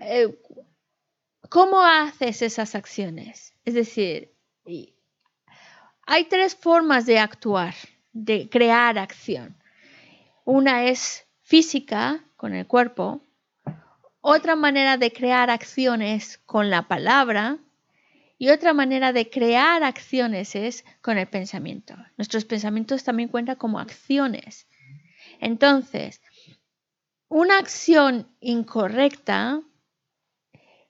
[0.00, 0.38] eh,
[1.48, 3.54] cómo haces esas acciones.
[3.64, 4.32] Es decir,
[6.06, 7.74] hay tres formas de actuar,
[8.12, 9.56] de crear acción.
[10.44, 13.22] Una es física, con el cuerpo.
[14.20, 17.58] Otra manera de crear acciones con la palabra.
[18.38, 21.96] Y otra manera de crear acciones es con el pensamiento.
[22.18, 24.68] Nuestros pensamientos también cuentan como acciones.
[25.40, 26.20] Entonces,
[27.28, 29.62] una acción incorrecta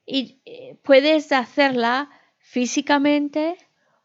[0.07, 3.57] y eh, puedes hacerla físicamente.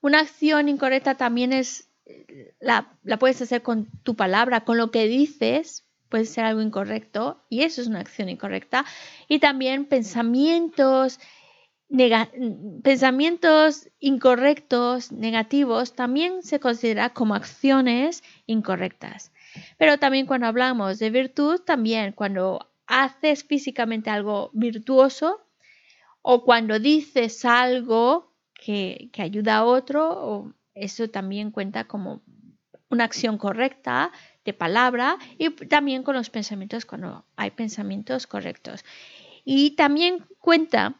[0.01, 4.89] Una acción incorrecta también es eh, la, la puedes hacer con tu palabra, con lo
[4.91, 8.83] que dices, puede ser algo incorrecto y eso es una acción incorrecta.
[9.27, 11.19] Y también pensamientos,
[11.89, 12.29] nega-
[12.83, 19.31] pensamientos incorrectos, negativos, también se considera como acciones incorrectas.
[19.77, 25.39] Pero también cuando hablamos de virtud, también cuando haces físicamente algo virtuoso
[26.21, 32.21] o cuando dices algo que, que ayuda a otro, eso también cuenta como
[32.89, 34.11] una acción correcta
[34.45, 38.83] de palabra y también con los pensamientos cuando hay pensamientos correctos.
[39.43, 40.95] Y también cuenta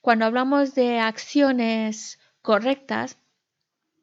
[0.00, 3.18] cuando hablamos de acciones correctas,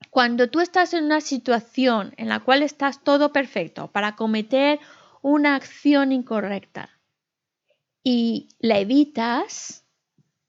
[0.09, 4.79] cuando tú estás en una situación en la cual estás todo perfecto para cometer
[5.21, 6.89] una acción incorrecta
[8.03, 9.85] y la evitas,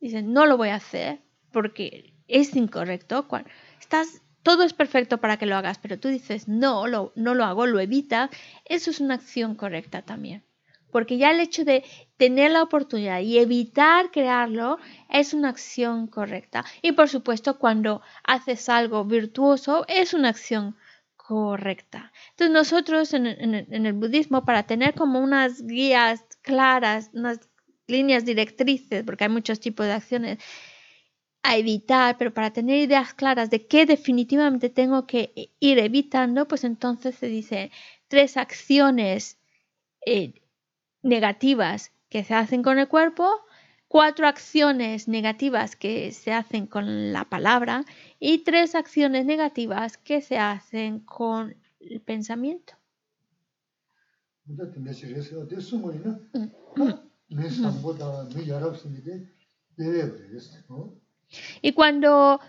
[0.01, 1.21] dices, no lo voy a hacer
[1.53, 3.27] porque es incorrecto.
[3.81, 7.45] Estás, todo es perfecto para que lo hagas, pero tú dices, no, lo, no lo
[7.45, 8.31] hago, lo evitas,
[8.65, 10.45] eso es una acción correcta también.
[10.91, 11.85] Porque ya el hecho de
[12.17, 14.79] tener la oportunidad y evitar crearlo
[15.11, 16.65] es una acción correcta.
[16.81, 20.77] Y por supuesto, cuando haces algo virtuoso, es una acción
[21.17, 22.11] correcta.
[22.31, 27.41] Entonces nosotros en, en- en el budismo, para tener como unas guías claras, unas
[27.89, 30.39] líneas directrices, porque hay muchos tipos de acciones
[31.43, 36.65] a evitar, pero para tener ideas claras de qué definitivamente tengo que ir evitando, pues
[36.65, 37.71] entonces se dice
[38.09, 39.39] tres acciones
[40.05, 40.35] eh,
[41.03, 43.29] negativas que se hacen con el cuerpo,
[43.87, 47.85] cuatro acciones negativas que se hacen con la palabra
[48.21, 52.75] y tres acciones negativas que se hacen con el pensamiento.
[56.75, 57.08] 근
[61.61, 62.41] y cuando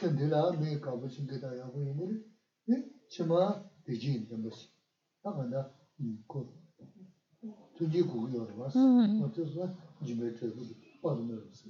[0.00, 2.16] Sān dhīlā mē kāpa chīng kētā yā hu yīnā rī,
[2.70, 2.76] yī
[3.12, 3.40] chī mā
[3.84, 4.66] dhī jī yīnā mbā sī,
[5.26, 5.60] tā kā ndā
[6.00, 6.38] yī kō,
[7.76, 8.86] tū jī gu yō rā sī,
[9.20, 9.64] wā tū sā
[10.06, 10.62] jī mē chē gu,
[11.04, 11.66] pā rū mē rā sī,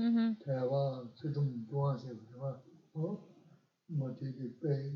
[0.44, 0.82] tā yā wā
[1.18, 2.08] sī tūm dō wā sī
[2.94, 3.18] gu,
[3.92, 4.94] 뭐 되게 배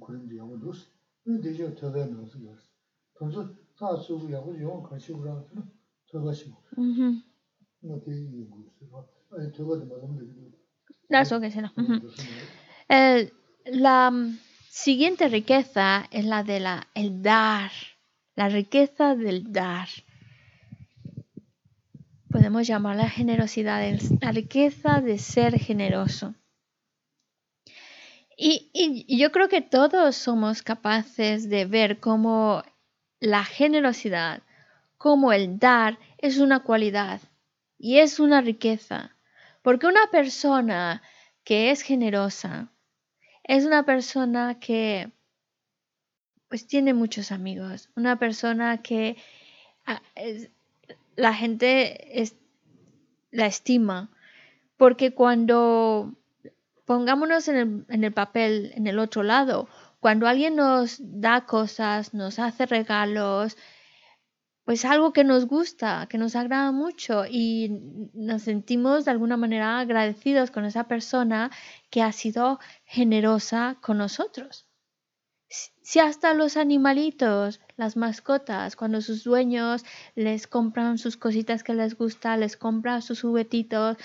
[0.00, 0.86] 그런 게 아무 도스
[1.24, 2.62] 근데 이제 저게 넣어서 그랬어
[3.14, 5.44] 그래서 다 쓰고 야고 용 같이 그러면
[6.06, 7.22] 저거 심 Mhm.
[7.80, 10.52] 뭐 되게 이거 있어 아니 저거도 맞으면 되고
[11.10, 11.72] That's okay, será.
[11.76, 12.02] Ujú.
[12.88, 13.32] El-
[13.66, 14.38] la mm,
[14.70, 17.70] siguiente riqueza es la de la, el dar,
[18.36, 19.88] la riqueza del dar.
[22.31, 26.33] Podemos llamarla generosidad, el- la riqueza de ser generoso.
[28.37, 32.63] Y, y yo creo que todos somos capaces de ver cómo
[33.19, 34.41] la generosidad,
[34.97, 37.21] cómo el dar es una cualidad
[37.77, 39.15] y es una riqueza.
[39.61, 41.03] Porque una persona
[41.43, 42.71] que es generosa
[43.43, 45.11] es una persona que
[46.47, 49.17] pues tiene muchos amigos, una persona que
[49.85, 50.49] ah, es-
[51.15, 52.35] la gente es-
[53.31, 54.09] la estima,
[54.77, 56.13] porque cuando
[56.85, 59.69] pongámonos en el, en el papel, en el otro lado,
[59.99, 63.57] cuando alguien nos da cosas, nos hace regalos,
[64.65, 67.69] pues algo que nos gusta, que nos agrada mucho y
[68.13, 71.51] nos sentimos de alguna manera agradecidos con esa persona
[71.91, 74.65] que ha sido generosa con nosotros.
[75.51, 79.83] Si hasta los animalitos, las mascotas, cuando sus dueños
[80.15, 83.97] les compran sus cositas que les gusta, les compran sus juguetitos,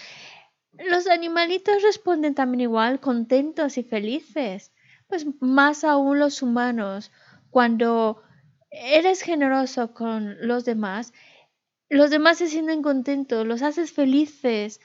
[0.72, 4.72] los animalitos responden también igual, contentos y felices.
[5.06, 7.12] Pues más aún los humanos,
[7.50, 8.22] cuando
[8.70, 11.12] eres generoso con los demás,
[11.88, 14.80] los demás se sienten contentos, los haces felices.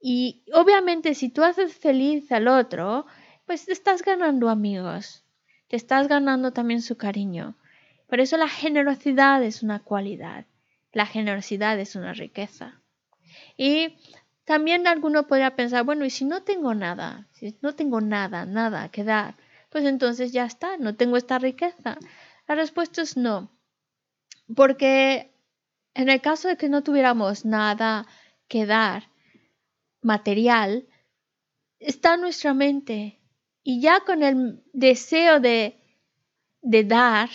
[0.00, 3.06] Y obviamente si tú haces feliz al otro,
[3.46, 5.24] pues estás ganando amigos,
[5.70, 7.56] te estás ganando también su cariño.
[8.08, 10.46] Por eso la generosidad es una cualidad,
[10.92, 12.82] la generosidad es una riqueza.
[13.56, 13.96] Y
[14.44, 17.28] también alguno podría pensar, bueno, ¿y si no tengo nada?
[17.34, 19.36] Si no tengo nada, nada que dar,
[19.70, 21.98] pues entonces ya está, no tengo esta riqueza.
[22.48, 23.48] La respuesta es no,
[24.56, 25.32] porque
[25.94, 28.08] en el caso de que no tuviéramos nada
[28.48, 29.04] que dar
[30.02, 30.88] material,
[31.78, 33.19] está nuestra mente
[33.70, 35.78] y ya con el deseo de,
[36.60, 37.30] de dar,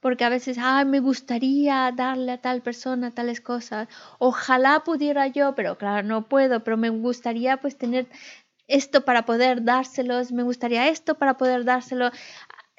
[0.00, 3.86] porque a veces, ay, me gustaría darle a tal persona tales cosas,
[4.18, 8.06] ojalá pudiera yo, pero claro, no puedo, pero me gustaría pues tener
[8.68, 12.10] esto para poder dárselos, me gustaría esto para poder dárselo.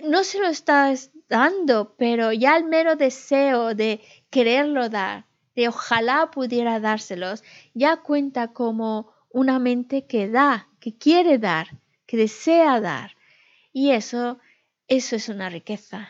[0.03, 4.02] No se lo estás dando, pero ya el mero deseo de
[4.32, 7.44] quererlo dar, de ojalá pudiera dárselos,
[7.76, 11.68] ya cuenta como una mente que da, que quiere dar,
[12.12, 13.16] que desea dar.
[13.72, 14.38] Y eso,
[14.90, 16.10] eso es una riqueza.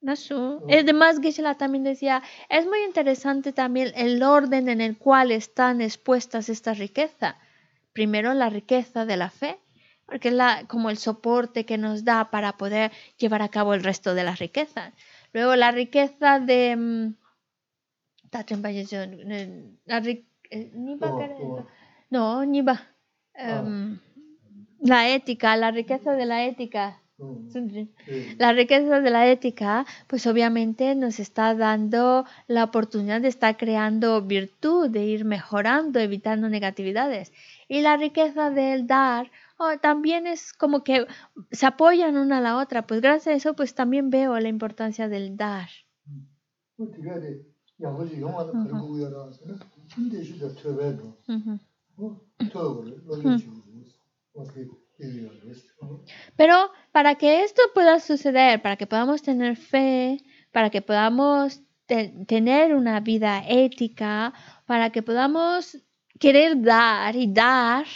[0.00, 0.14] ¿No?
[0.14, 5.80] Su- Además, Geshe-la también decía, es muy interesante también el orden en el cual están
[5.80, 7.34] expuestas estas riquezas.
[7.92, 9.58] Primero la riqueza de la fe,
[10.06, 13.82] porque es la, como el soporte que nos da para poder llevar a cabo el
[13.82, 14.92] resto de las riquezas.
[15.32, 16.76] Luego la riqueza de...
[16.76, 17.14] mm,
[19.86, 20.00] la.
[22.10, 22.76] No, ni ba.
[23.34, 23.98] Em,
[24.82, 26.98] la ética, la riqueza de la ética.
[28.38, 34.22] La riqueza de la ética, pues obviamente nos está dando la oportunidad de estar creando
[34.22, 37.32] virtud, de ir mejorando, evitando negatividades.
[37.68, 41.06] Y la riqueza del dar oh, también es como que
[41.52, 42.86] se apoyan una a la otra.
[42.86, 45.68] Pues gracias a eso, pues también veo la importancia del dar.
[51.28, 51.58] Uh -huh.
[51.98, 53.62] Uh -huh.
[56.36, 60.18] Pero para que esto pueda suceder, para que podamos tener fe,
[60.52, 64.32] para que podamos te- tener una vida ética,
[64.66, 65.78] para que podamos
[66.18, 67.86] querer dar y dar,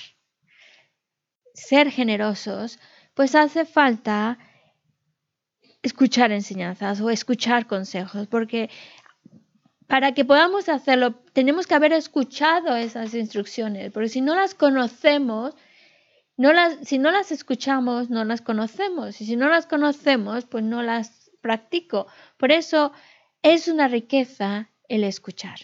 [1.55, 2.79] ser generosos,
[3.15, 4.39] pues hace falta
[5.83, 8.69] escuchar enseñanzas o escuchar consejos, porque
[9.87, 15.55] para que podamos hacerlo tenemos que haber escuchado esas instrucciones, porque si no las conocemos,
[16.37, 19.21] no las, si no las escuchamos, no las conocemos.
[19.21, 22.07] Y si no las conocemos, pues no las practico.
[22.39, 22.93] Por eso
[23.43, 25.59] es una riqueza el escuchar.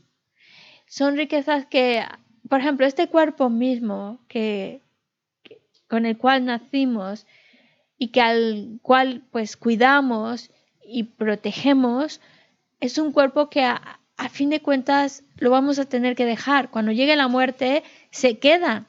[0.86, 2.04] Son riquezas que,
[2.48, 4.82] por ejemplo, este cuerpo mismo que,
[5.42, 7.26] que- con el cual nacimos
[7.98, 10.50] y que al cual pues cuidamos
[10.88, 12.20] y protegemos,
[12.80, 14.00] es un cuerpo que a,
[14.30, 16.70] fin de cuentas lo vamos a tener que dejar.
[16.70, 18.88] Cuando llegue la muerte, se queda.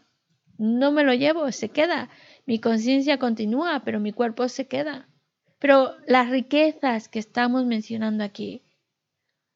[0.58, 2.10] No me lo llevo, se queda.
[2.46, 5.08] Mi conciencia continúa, pero mi cuerpo se queda.
[5.60, 8.64] Pero las riquezas que estamos mencionando aquí,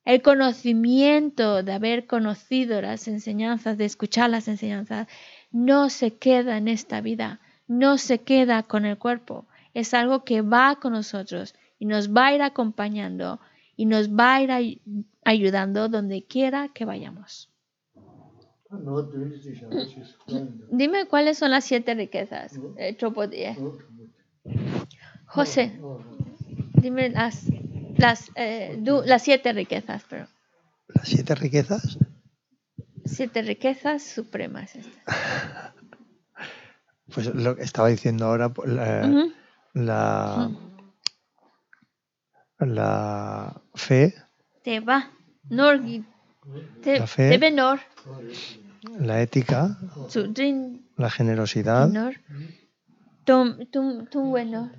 [0.06, 5.08] el conocimiento de haber conocido las enseñanzas, de escuchar las enseñanzas,
[5.52, 9.48] no se queda en esta vida, no se queda con el cuerpo.
[9.74, 13.42] Es algo que va con nosotros y nos va a ir acompañando
[13.76, 14.80] y nos va a ir
[15.26, 17.50] ayudando donde quiera que vayamos.
[18.72, 18.78] Ah,
[20.72, 22.58] dime cuáles son las siete riquezas.
[25.26, 25.78] José,
[26.76, 27.48] dime las,
[28.36, 30.06] eh, las, siete riquezas.
[30.10, 30.28] Pero.
[30.88, 32.00] ¿Las siete riquezas?
[33.04, 34.72] Siete riquezas supremas.
[37.14, 40.50] Pues lo que estaba diciendo ahora, pues, la,
[42.68, 44.14] la fe,
[44.64, 45.10] Te va,
[45.50, 46.04] nor, gi-
[46.82, 47.30] te, La fe.
[47.30, 47.80] te ve nor,
[49.00, 49.78] la ética,
[50.10, 52.16] su rin, la generosidad, nor,
[53.26, 54.72] tum, tum, tum, bueno,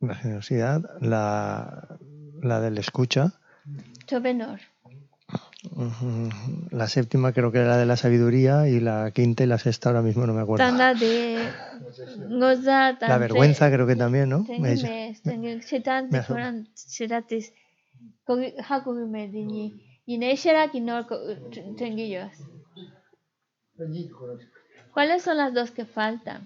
[0.00, 1.98] la generosidad, la,
[2.42, 3.32] la del escucha.
[4.06, 4.60] tu ve nor.
[4.60, 4.73] Ujú.
[6.70, 9.88] La séptima creo que era la de la sabiduría y la quinta y la sexta
[9.88, 10.64] ahora mismo no me acuerdo.
[13.00, 14.44] La vergüenza creo que también, ¿no?
[24.92, 26.44] ¿Cuáles son las dos que faltan?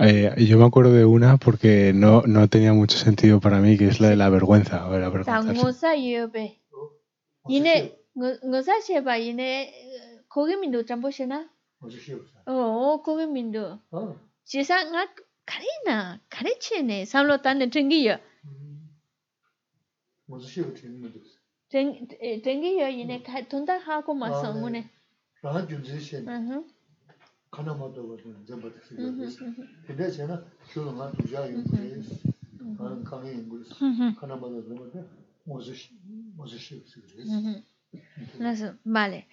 [0.00, 3.88] Eh, yo me acuerdo de una porque no, no tenía mucho sentido para mí, que
[3.88, 4.88] es la de la vergüenza.
[4.88, 5.42] De la vergüenza.
[7.43, 7.97] Tangosa yobe.
[8.15, 9.47] Yine ngosa sheba yine
[10.29, 11.49] kogi mindu chambo shena.
[11.81, 13.79] 어디 쉬었어 Oh, kogi mindu.
[13.91, 14.15] 아
[14.45, 15.03] Jisa nga
[15.45, 18.17] karina, karichene, samlo tande tengi yo.
[20.29, 21.21] 어디 쉬었지 있는데
[21.69, 24.89] Tengi yo yine ka tonda haku masongune.
[25.43, 26.65] 라 준지신 Mhm.
[27.51, 29.29] 카나마도 거든 전부 다 Mhm.
[29.29, 30.43] 쓰고 근데 제가
[35.46, 35.92] Muzış,
[36.36, 36.86] muzışlık
[38.40, 39.26] Eso, vale.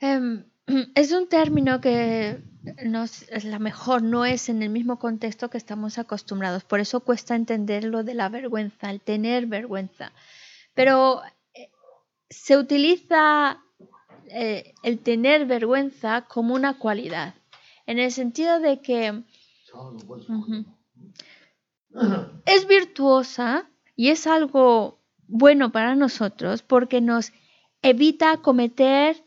[0.00, 0.44] Em,
[0.94, 2.38] es un término que
[2.84, 6.64] no es la mejor, no es en el mismo contexto que estamos acostumbrados.
[6.64, 10.12] Por eso cuesta entender lo de la vergüenza, el tener vergüenza.
[10.74, 11.22] Pero
[11.54, 11.70] eh,
[12.28, 13.62] se utiliza
[14.28, 17.34] eh, el tener vergüenza como una cualidad,
[17.86, 19.22] en el sentido de que
[22.46, 27.32] es virtuosa y es algo bueno para nosotros porque nos
[27.82, 29.24] evita cometer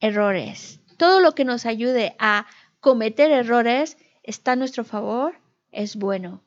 [0.00, 0.80] errores.
[0.96, 2.46] Todo lo que nos ayude a
[2.80, 5.40] cometer errores está a nuestro favor,
[5.72, 6.42] es bueno.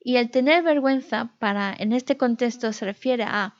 [0.00, 3.54] Y el tener vergüenza para en este contexto se refiere a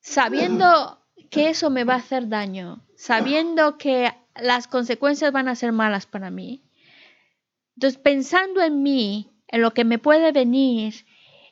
[0.00, 5.72] sabiendo que eso me va a hacer daño, sabiendo que las consecuencias van a ser
[5.72, 6.62] malas para mí.
[7.74, 11.05] Entonces, pensando en mí, en lo que me puede venir,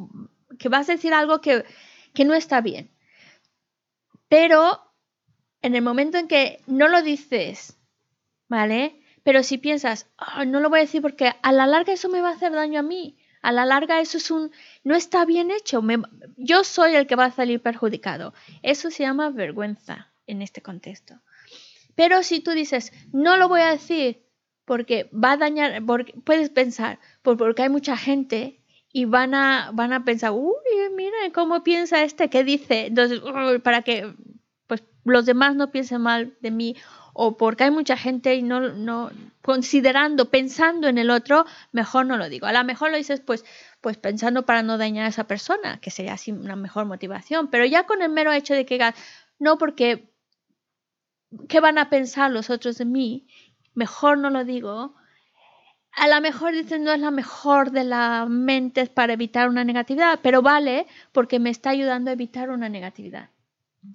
[0.57, 1.65] que vas a decir algo que,
[2.13, 2.91] que no está bien.
[4.27, 4.81] Pero
[5.61, 7.77] en el momento en que no lo dices,
[8.49, 9.01] ¿vale?
[9.27, 12.21] Pero si piensas, "Ah, no lo voy a decir porque a la larga eso me
[12.21, 13.17] va a hacer daño a mí.
[13.41, 14.51] A la larga eso es un,
[14.85, 15.83] no está bien hecho.
[16.37, 18.33] yo soy el que va a salir perjudicado.
[18.63, 21.19] Eso se llama vergüenza en este contexto.
[21.93, 24.23] Pero si tú dices, no lo voy a decir
[24.63, 28.61] porque va a dañar, porque puedes pensar, porque hay mucha gente
[28.93, 30.55] y van a, van a pensar, uy,
[30.95, 32.85] mira cómo piensa este, qué dice.
[32.85, 33.19] Entonces,
[33.61, 34.15] para que
[34.67, 36.77] pues, los demás no piensen mal de mí
[37.19, 39.09] o porque hay mucha gente y no, no
[39.41, 42.45] considerando, pensando en el otro, mejor no lo digo.
[42.45, 43.43] A lo mejor lo dices pues,
[43.81, 47.47] pues pensando para no dañar a esa persona, que sería así una mejor motivación.
[47.47, 48.93] Pero ya con el mero hecho de que digas,
[49.39, 50.13] no porque
[51.49, 53.27] ¿qué van a pensar los otros de mí?
[53.73, 54.93] Mejor no lo digo.
[55.93, 60.19] A lo mejor dicen no es la mejor de las mentes para evitar una negatividad,
[60.21, 63.31] pero vale porque me está ayudando a evitar una negatividad.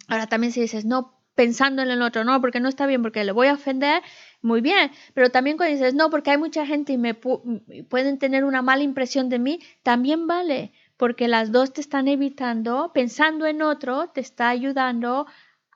[0.08, 3.24] Ahora también si dices no pensando en el otro, no, porque no está bien, porque
[3.24, 4.02] le voy a ofender,
[4.42, 8.44] muy bien, pero también cuando dices no, porque hay mucha gente y me pueden tener
[8.44, 13.62] una mala impresión de mí, también vale, porque las dos te están evitando, pensando en
[13.62, 15.26] otro, te está ayudando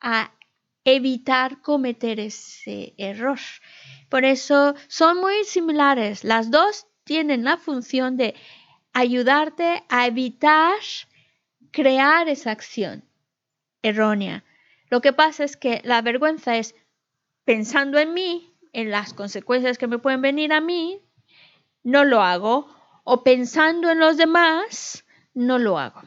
[0.01, 0.33] a
[0.85, 3.41] evitar cometer ese error.
[4.09, 6.23] Por eso son muy similares.
[6.23, 8.35] Las dos tienen la función de
[8.93, 10.79] ayudarte a evitar
[11.73, 13.05] crear esa acción
[13.83, 14.45] errónea.
[14.91, 16.75] Lo que pasa es que la vergüenza es
[17.45, 21.01] pensando en mí, en las consecuencias que me pueden venir a mí,
[21.83, 22.69] no lo hago,
[23.05, 25.05] o pensando en los demás,
[25.35, 26.03] no lo hago.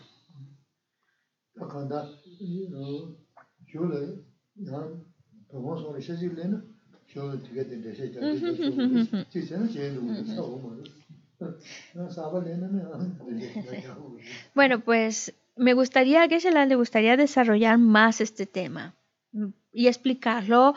[14.54, 18.96] Bueno, pues me gustaría que se le gustaría desarrollar más este tema
[19.34, 20.74] mm, y explicarlo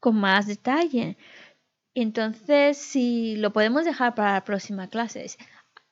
[0.00, 1.16] con más detalle.
[1.94, 5.38] Entonces, si lo podemos dejar para la próxima clase, es-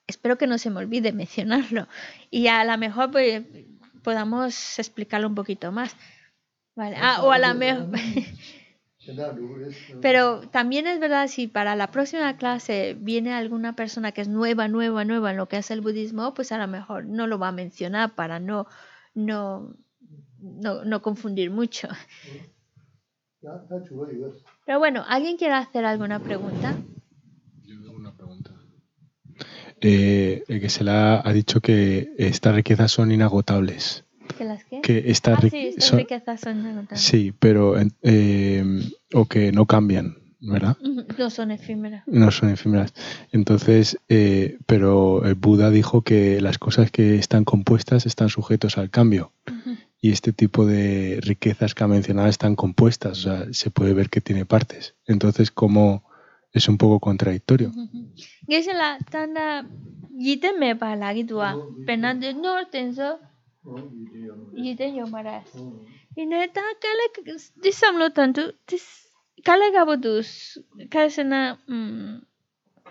[0.07, 1.89] espero que no se me olvide mencionarlo
[2.31, 3.43] y a lo mejor pues,
[4.03, 5.97] podamos explicarlo un poquito más.
[6.75, 6.97] Vale.
[7.01, 7.89] Ah, o a la mejor.
[10.01, 14.69] Pero también es verdad, si para la próxima clase viene alguna persona que es nueva,
[14.69, 17.49] nueva, nueva en lo que es el budismo, pues a lo mejor no lo va
[17.49, 18.67] a mencionar para no,
[19.15, 19.75] no,
[20.39, 21.89] no, no confundir mucho.
[24.67, 26.77] Pero bueno, ¿alguien quiere hacer alguna pregunta?
[29.81, 34.05] Eh, el que se la ha dicho que estas riquezas son inagotables.
[34.33, 34.81] Que ¿Que las qué?
[34.83, 38.65] que estas ah, ri- sí, estas son- riquezas son sí, pero eh,
[39.15, 40.77] o que no cambian, ¿verdad?
[41.19, 42.03] No son efímeras.
[42.07, 42.93] No son efímeras.
[43.31, 48.91] Entonces, eh, pero el Buda dijo que las cosas que están compuestas están sujetos al
[48.91, 49.33] cambio.
[49.49, 49.77] Ujú.
[50.01, 54.11] Y este tipo de riquezas que ha mencionado están compuestas, o sea, se puede ver
[54.11, 54.97] que tiene partes.
[55.07, 56.03] Entonces, como
[56.53, 57.73] es un poco contradictorio.
[58.49, 58.99] Geshe la
[64.65, 65.51] yiden yomaras
[66.23, 67.05] ina ta kala
[67.63, 68.87] disamlo tantu dis
[69.47, 70.31] kala gabo dus
[70.93, 71.41] kasana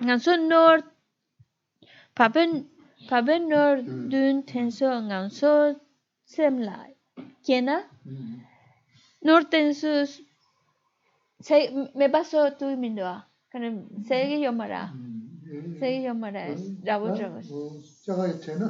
[0.05, 0.77] nganso nor
[2.17, 2.51] paben
[3.09, 3.73] paben nor
[4.11, 5.51] dun tenso nganso
[6.33, 6.91] semlai
[7.45, 7.77] kena
[9.25, 9.91] nor tenso
[11.47, 11.55] se
[11.97, 13.17] me paso tu mindoa
[13.51, 13.67] kana
[14.07, 14.83] segi yomara
[15.79, 17.47] segi yomaras rabo dragos
[18.05, 18.67] chaga chena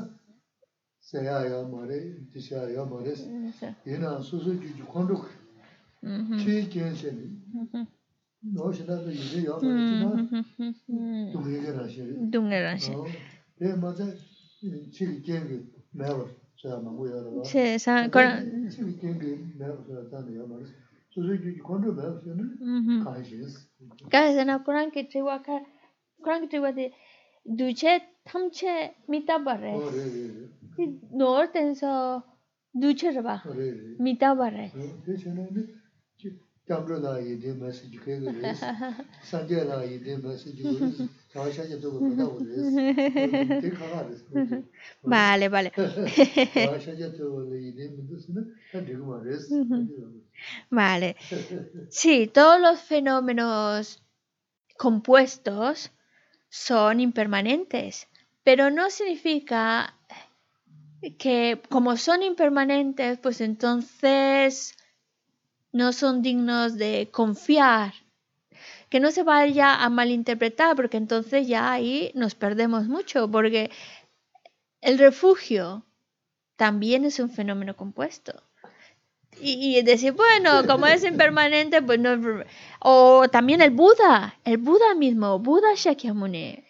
[1.10, 3.14] 세야야 말에 디샤야 말에
[3.86, 5.22] 얘는 수수 주주 건도
[6.02, 7.86] 최견세는
[8.40, 10.28] 너시나도 이제 여기지만
[11.32, 12.30] 또 얘기를 하시네.
[12.30, 13.04] 동네라시 어,
[13.62, 14.04] 예 맞아.
[14.92, 16.28] 지금 게임이 매워.
[16.60, 17.12] 제가 막 뭐야.
[17.44, 19.84] 세상 그런 지금 게임이 매워.
[20.10, 20.64] 저한테 말에
[21.10, 23.04] 수수 주주 건도 매워서는 Mhm.
[23.04, 23.66] 가시스.
[24.10, 25.60] Kasi na kurang ki triwa ka
[26.22, 26.92] kurang ki triwa de
[27.46, 29.94] duche thamche mita bare 어, 예, 예.
[29.94, 30.59] ki nor tenso duche raba 어, 예,
[31.21, 31.91] nortenso
[32.81, 33.35] duchirba
[34.03, 34.67] mitabare
[36.65, 37.41] tamro la yede
[40.63, 40.91] masi
[45.05, 45.71] vale vale.
[50.71, 51.15] Vale.
[51.89, 54.03] Sí todos los fenómenos
[54.77, 55.91] compuestos
[56.49, 58.07] son impermanentes
[58.43, 59.95] pero no significa
[61.17, 64.75] que como son impermanentes pues entonces
[65.71, 67.93] no son dignos de confiar.
[68.89, 73.71] Que no se vaya a malinterpretar, porque entonces ya ahí nos perdemos mucho, porque
[74.81, 75.85] el refugio
[76.57, 78.43] también es un fenómeno compuesto.
[79.39, 82.43] Y, decir, bueno, como es impermanente, pues no.
[82.81, 86.63] O también el Buda, el Buda mismo, Buda Shakyamuni.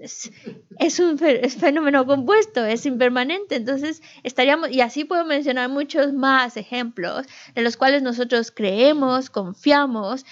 [0.00, 0.30] Es,
[0.78, 3.56] es un es fenómeno compuesto, es impermanente.
[3.56, 10.24] Entonces, estaríamos, y así puedo mencionar muchos más ejemplos de los cuales nosotros creemos, confiamos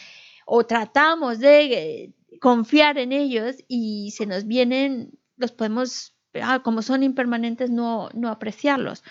[0.46, 6.82] o tratamos de eh, confiar en ellos y se nos vienen, los podemos, ah, como
[6.82, 9.02] son impermanentes, no, no apreciarlos.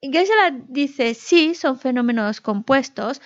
[0.00, 3.20] Geshe-la dice, sí, son fenómenos compuestos,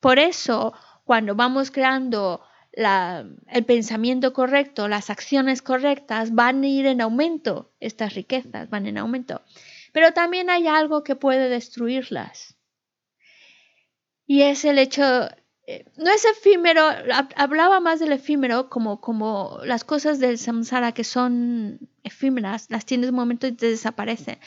[0.00, 0.72] por eso
[1.04, 2.42] cuando vamos creando
[2.74, 8.98] el pensamiento correcto, las acciones correctas, van a ir en aumento, estas riquezas van en
[8.98, 9.42] aumento.
[9.92, 12.56] Pero también hay algo que puede destruirlas.
[14.26, 15.02] Y es el hecho,
[15.66, 20.92] eh, no es efímero, hab- hablaba más del efímero como, como las cosas del samsara
[20.92, 24.38] que son efímeras, las tienes un momento y te desaparecen.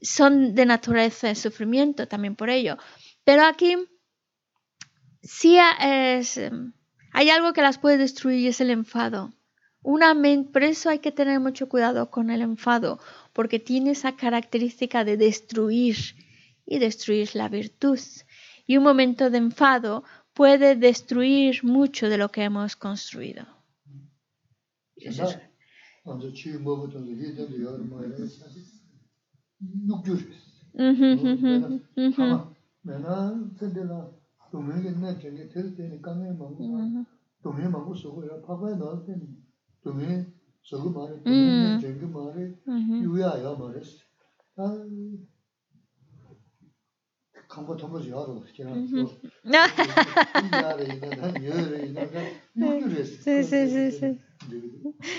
[0.00, 2.76] Son de naturaleza de sufrimiento también por ello.
[3.24, 3.76] Pero aquí
[5.22, 6.38] sí es,
[7.12, 9.32] hay algo que las puede destruir y es el enfado.
[9.82, 13.00] Una mente, por eso hay que tener mucho cuidado con el enfado,
[13.32, 15.96] porque tiene esa característica de destruir
[16.64, 17.98] y destruir la virtud.
[18.66, 23.46] Y un momento de enfado puede destruir mucho de lo que hemos construido.
[33.76, 34.21] Entonces.
[34.51, 36.01] 게 이제 여러 마리 육주스 Ujú, ujú, ujú, 아마 내가 근데나 도매겠네 저게 될 때는
[36.01, 37.05] 강에 먹고 ujú.
[37.43, 39.43] 도매 먹고 서고야 파파에 넣을 때는
[39.81, 40.25] 도매
[40.63, 41.77] 서고 말에 음.
[41.79, 43.03] 도매 저기 말에 ujú.
[43.03, 44.03] 유야야 말했어
[44.57, 44.71] 아
[47.52, 49.04] 看过他们家了，经常说，
[49.44, 51.58] 家的，那女的，
[51.92, 52.00] 那
[52.54, 54.18] 那女的，sí, sí, sí, sí.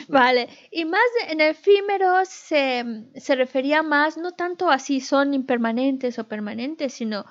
[0.09, 0.99] Vale, y más
[1.29, 2.83] en efímeros se,
[3.15, 7.25] se refería más, no tanto así son impermanentes o permanentes, sino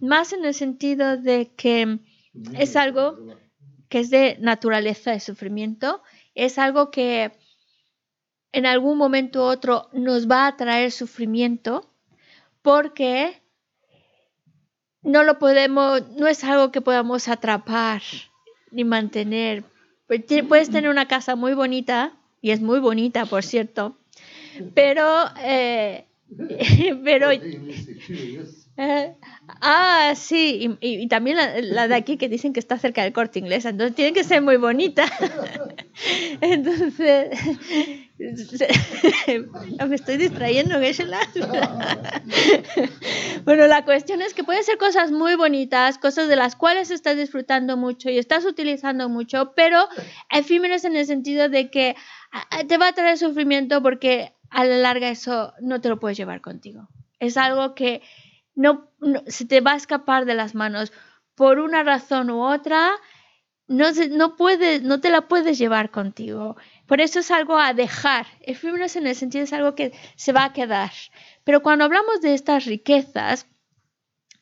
[0.00, 2.00] más en el sentido de que
[2.54, 3.16] es algo
[3.88, 6.02] que es de naturaleza de sufrimiento,
[6.34, 7.30] es algo que
[8.50, 11.94] en algún momento u otro nos va a traer sufrimiento
[12.60, 13.40] porque
[15.02, 18.02] no lo podemos, no es algo que podamos atrapar
[18.70, 19.64] ni mantener.
[20.06, 23.96] Pues Puedes tener una casa muy bonita, y es muy bonita, por cierto,
[24.74, 26.06] pero, eh,
[27.04, 27.30] pero
[29.60, 33.40] Ah, sí, y, y- también la, de aquí que dicen que está cerca del corte
[33.40, 35.04] inglés, entonces tiene que ser muy bonita.
[36.40, 37.30] Entonces,
[39.88, 41.18] me estoy distrayendo, Geshe-la.
[43.44, 47.16] Bueno, la cuestión es que pueden ser cosas muy bonitas, cosas de las cuales estás
[47.16, 49.88] disfrutando mucho y estás utilizando mucho, pero
[50.30, 51.96] efímeros en el sentido de que
[52.30, 56.18] ah, te va a traer sufrimiento porque a la larga eso no te lo puedes
[56.18, 56.88] llevar contigo.
[57.20, 58.02] Es algo que
[58.58, 60.92] no, no- se te va a escapar de las manos
[61.34, 62.90] por una razón u otra.
[63.68, 66.56] No, no, puedes, no te la puedes llevar contigo.
[66.86, 68.26] Por eso es algo a dejar.
[68.40, 70.90] Efímeros en el sentido es algo que se va a quedar.
[71.44, 73.46] Pero cuando hablamos de estas riquezas,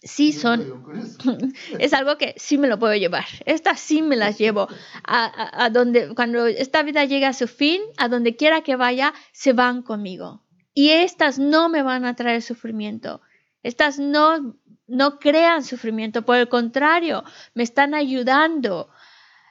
[0.01, 0.85] sí son,
[1.79, 3.27] es algo que sí me lo puedo llevar.
[3.47, 4.69] Estas sí me las llevo.
[5.05, 8.77] A, a- a donde, cuando esta vida llega a su fin, a donde quiera que
[8.77, 10.45] vaya, se van conmigo.
[10.73, 13.21] Y estas no me van a traer sufrimiento.
[13.67, 14.57] Estas no,
[14.87, 16.23] no crean sufrimiento.
[16.23, 17.25] Por el contrario,
[17.55, 18.89] me están ayudando,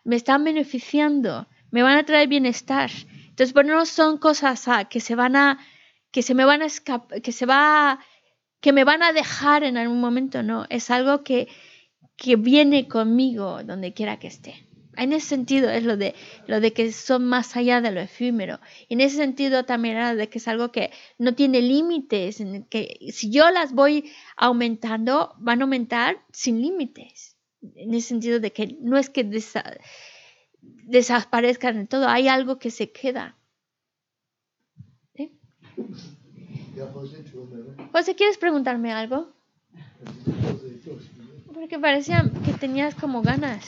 [0.06, 2.90] me están beneficiando, me van a traer bienestar.
[3.28, 5.60] Entonces, pues no son cosas ah, que se van a,
[6.12, 8.00] que se me van a escapar, que se va,
[8.62, 10.66] que me van a dejar en algún momento, no.
[10.70, 11.50] Es algo que,
[12.16, 14.65] que viene conmigo donde quiera que esté.
[14.98, 16.16] En ese sentido es lo de,
[16.48, 18.60] lo de que son más allá de lo efímero.
[18.90, 22.98] En ese sentido también era de que es algo que no tiene límites, en que
[23.12, 27.36] si yo las voy aumentando, van a aumentar sin límites.
[27.76, 29.78] En ese sentido de que no es que desa-
[30.62, 33.38] desaparezcan de todo, hay algo que se queda.
[37.92, 39.34] José, ¿quieres preguntarme algo?
[41.56, 43.61] Porque parecía que tenías como ganas.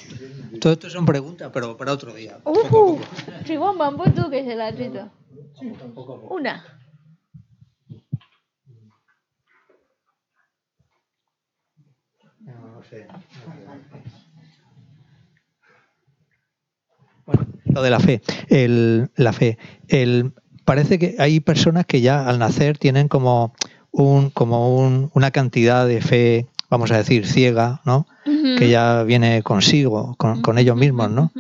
[0.62, 2.38] Todo esto son preguntas, pero para otro día.
[2.44, 3.00] ¡Uh!
[3.46, 4.72] Trigón bambú tú que se la.
[5.96, 6.36] Poco a poco.
[6.36, 6.64] Una.
[12.42, 13.08] No, no sé.
[17.26, 18.22] Bueno, lo de la fe.
[18.50, 19.58] El, la fe.
[19.88, 20.34] El,
[20.66, 23.54] parece que hay personas que ya al nacer tienen como,
[23.92, 28.08] un, como un- una cantidad de fe, vamos a decir, ciega, ¿no?
[28.58, 31.32] Que ya viene consigo, con, con ellos mismos, ¿no?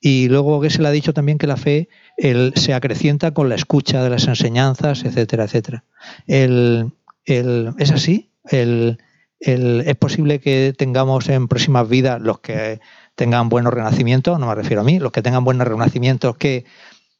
[0.00, 3.48] Y luego que se le ha dicho también que la fe el, se acrecienta con
[3.48, 5.84] la escucha de las enseñanzas, etcétera, etcétera.
[6.26, 6.92] El,
[7.24, 8.30] el- ¿Es así?
[8.50, 8.98] El,
[9.38, 12.80] el- ¿Es posible que tengamos en próximas vidas los que
[13.14, 16.64] tengan buenos renacimientos, no me refiero a mí, los que tengan buenos renacimientos, que,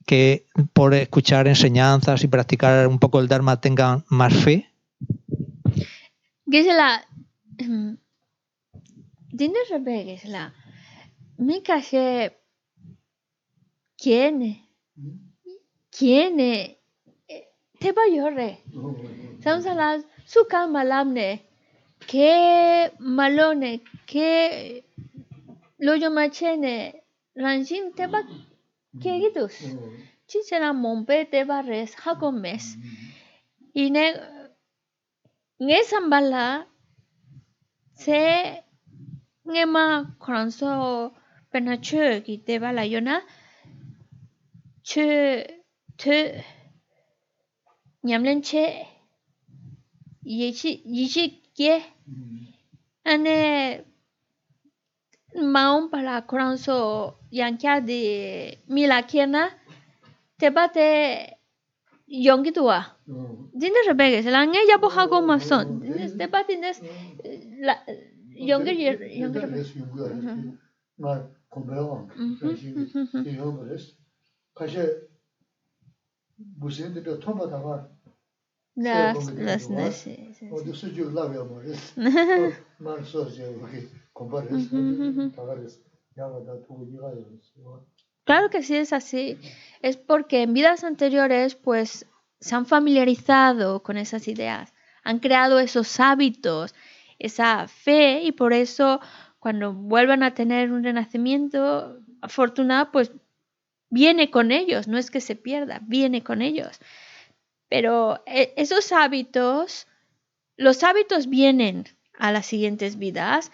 [0.07, 4.69] que por escuchar enseñanzas y practicar un poco el Dharma tengan más fe?
[6.51, 7.05] Gisela,
[7.59, 7.95] mm,
[9.37, 10.55] tienes repente, Gisela.
[11.39, 12.39] Mi caché.
[13.97, 14.67] ¿Quién?
[15.91, 16.37] ¿Quién?
[17.79, 18.59] Te va a llorar.
[19.41, 21.49] Samsalas, su malamne.
[22.07, 24.85] Que malone, que
[25.79, 27.05] lo yo machene.
[27.35, 28.23] Ranshin te va.
[29.01, 29.55] ¿Qué gitus?
[30.27, 32.77] Chichena mompe te va res, jacomes.
[33.73, 34.15] Y ne.
[35.61, 36.67] Nge sambala.
[37.95, 38.63] Se.
[39.47, 39.85] Nge ma
[40.21, 41.13] kranso.
[41.51, 43.17] Pena chö ki te va la yona.
[44.83, 45.07] Chö.
[45.97, 46.45] Te.
[48.05, 48.87] Nyamlen che.
[50.25, 50.83] Yichi.
[50.85, 51.25] Yichi
[51.57, 51.75] kye.
[53.05, 53.39] Ane.
[55.55, 57.19] Maon para kranso.
[57.31, 58.01] Yankya de.
[58.69, 59.51] Mila kiena.
[60.39, 60.89] Te ba te.
[60.89, 61.41] Yongi tua.
[61.41, 61.41] Tienes repegues, la nge ya poja como son.
[61.41, 61.42] Tienes te pa tienes la
[62.13, 62.79] yongi tuwa.
[63.61, 65.81] Dinda rabege, se lange ya boha go mafson.
[65.81, 66.71] Dinda pa dinda
[67.67, 67.75] la
[68.51, 68.73] yongi
[69.21, 69.71] yongi rabege.
[70.99, 71.11] Na
[71.51, 72.09] kumbewan.
[73.15, 73.77] Dinda yongi
[74.55, 74.85] Kaşe
[76.39, 77.11] bu de.
[78.77, 80.35] Las las nesi.
[80.53, 80.57] O
[88.25, 89.39] Claro que sí es así.
[89.83, 92.07] Es porque en vidas anteriores, pues,
[92.41, 94.73] se han familiarizado con esas ideas,
[95.05, 96.75] han creado esos hábitos,
[97.19, 99.01] esa fe, y por eso
[99.39, 103.13] cuando vuelvan a tener un renacimiento afortunado, pues
[103.91, 106.81] viene con ellos, no es que se pierda, viene con ellos.
[107.69, 109.87] Pero eh, esos hábitos,
[110.57, 111.87] los hábitos vienen
[112.19, 113.53] a las siguientes vidas,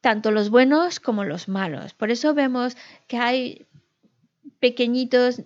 [0.00, 1.94] tanto los buenos como los malos.
[1.94, 2.76] Por eso vemos
[3.08, 3.66] que hay
[4.60, 5.44] pequeñitos, pe-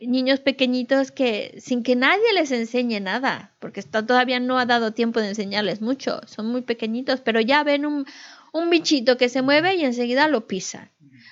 [0.00, 4.92] niños pequeñitos que sin que nadie les enseñe nada, porque esto todavía no ha dado
[4.92, 8.06] tiempo de enseñarles mucho, son muy pequeñitos, pero ya ven un,
[8.52, 10.90] un bichito que se mueve y enseguida lo pisan.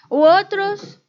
[0.09, 1.03] U otros,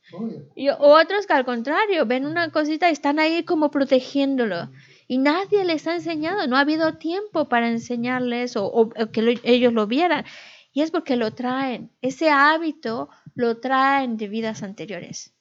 [0.56, 4.70] y, o otros que al contrario, ven una cosita y están ahí como protegiéndolo.
[5.08, 9.88] y nadie les ha enseñado, no ha habido tiempo para enseñarles o, que ellos lo
[9.88, 10.26] vieran.
[10.74, 15.34] Y es porque lo traen, ese hábito lo traen de vidas anteriores,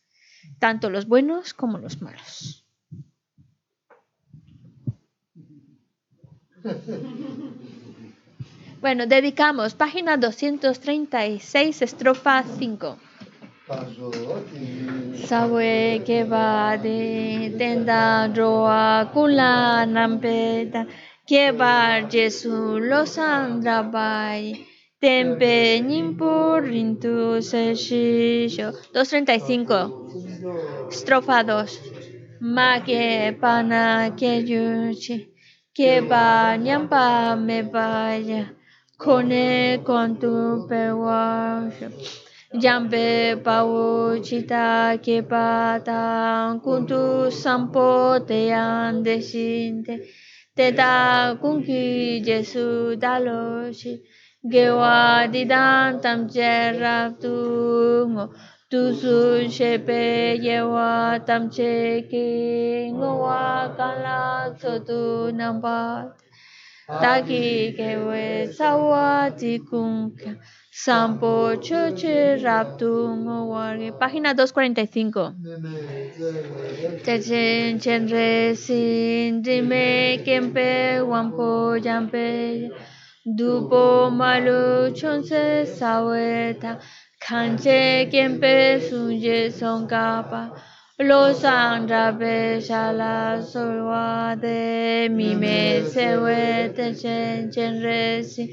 [0.59, 2.64] tanto los buenos como los malos.
[8.78, 12.98] Bueno, dedicamos página 236, estrofa 5.
[15.27, 20.86] Sawe que va de tenda roa kula nampeta
[21.27, 24.64] que va Jesu los andrabai
[25.06, 25.54] tempe
[25.88, 27.16] nimpur rintu
[27.48, 29.80] se 235
[30.92, 31.78] estrofa 2
[32.54, 33.02] ma que
[33.40, 33.84] pana
[34.18, 35.16] que yuchi
[35.76, 36.26] que va
[36.66, 37.04] nyampa
[37.46, 38.42] me vaya.
[39.02, 39.48] Kone
[39.84, 40.34] con tu
[40.68, 41.80] pewash
[42.62, 43.08] Jambe
[43.44, 44.66] pao chita
[45.04, 46.02] ke pata
[46.64, 47.02] kuntu
[47.42, 47.88] sampo
[48.28, 49.94] te ande sinte
[50.56, 50.92] te da
[51.40, 51.84] kunki
[52.24, 53.92] jesu daloshi
[54.52, 56.28] gewa didan tam
[57.23, 58.24] tungo
[58.70, 66.14] tu su shepe yewa tam cheke ngowa kala sotu nambat
[67.02, 70.31] taki kewe sawa tikunka
[70.77, 73.24] Sampo Choche Raptung
[73.98, 75.32] Página 245.
[77.02, 82.70] Techen Chenre Sin Dime Kempe Wampo Yampe
[83.27, 86.81] Dupo Malu Chonse Saweta
[87.20, 90.57] Kanche Kempe Sunye Sonkapa
[91.01, 98.48] Los Andrabe Shala Solwa de Mime Sewe Techen Chenre Sin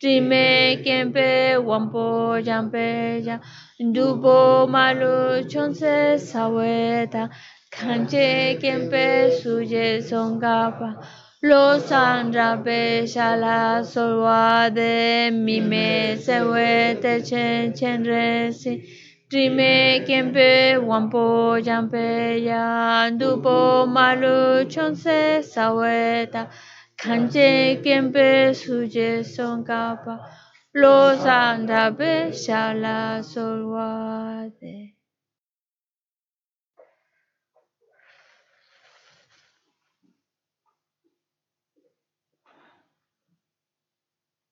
[0.00, 3.38] Trime kempe wampo jampe ya
[3.78, 7.28] dubo malu chonse saweta
[7.70, 10.96] kanche kempe suye songapa
[11.42, 18.82] los andrape shala solwa de mime sewete chen chen resi
[19.30, 26.48] Trime kempe wampo jampe ya dubo malu chonse saweta
[27.00, 30.20] Kanje kempe suje son kapa,
[30.74, 34.89] los anda be shala solwade.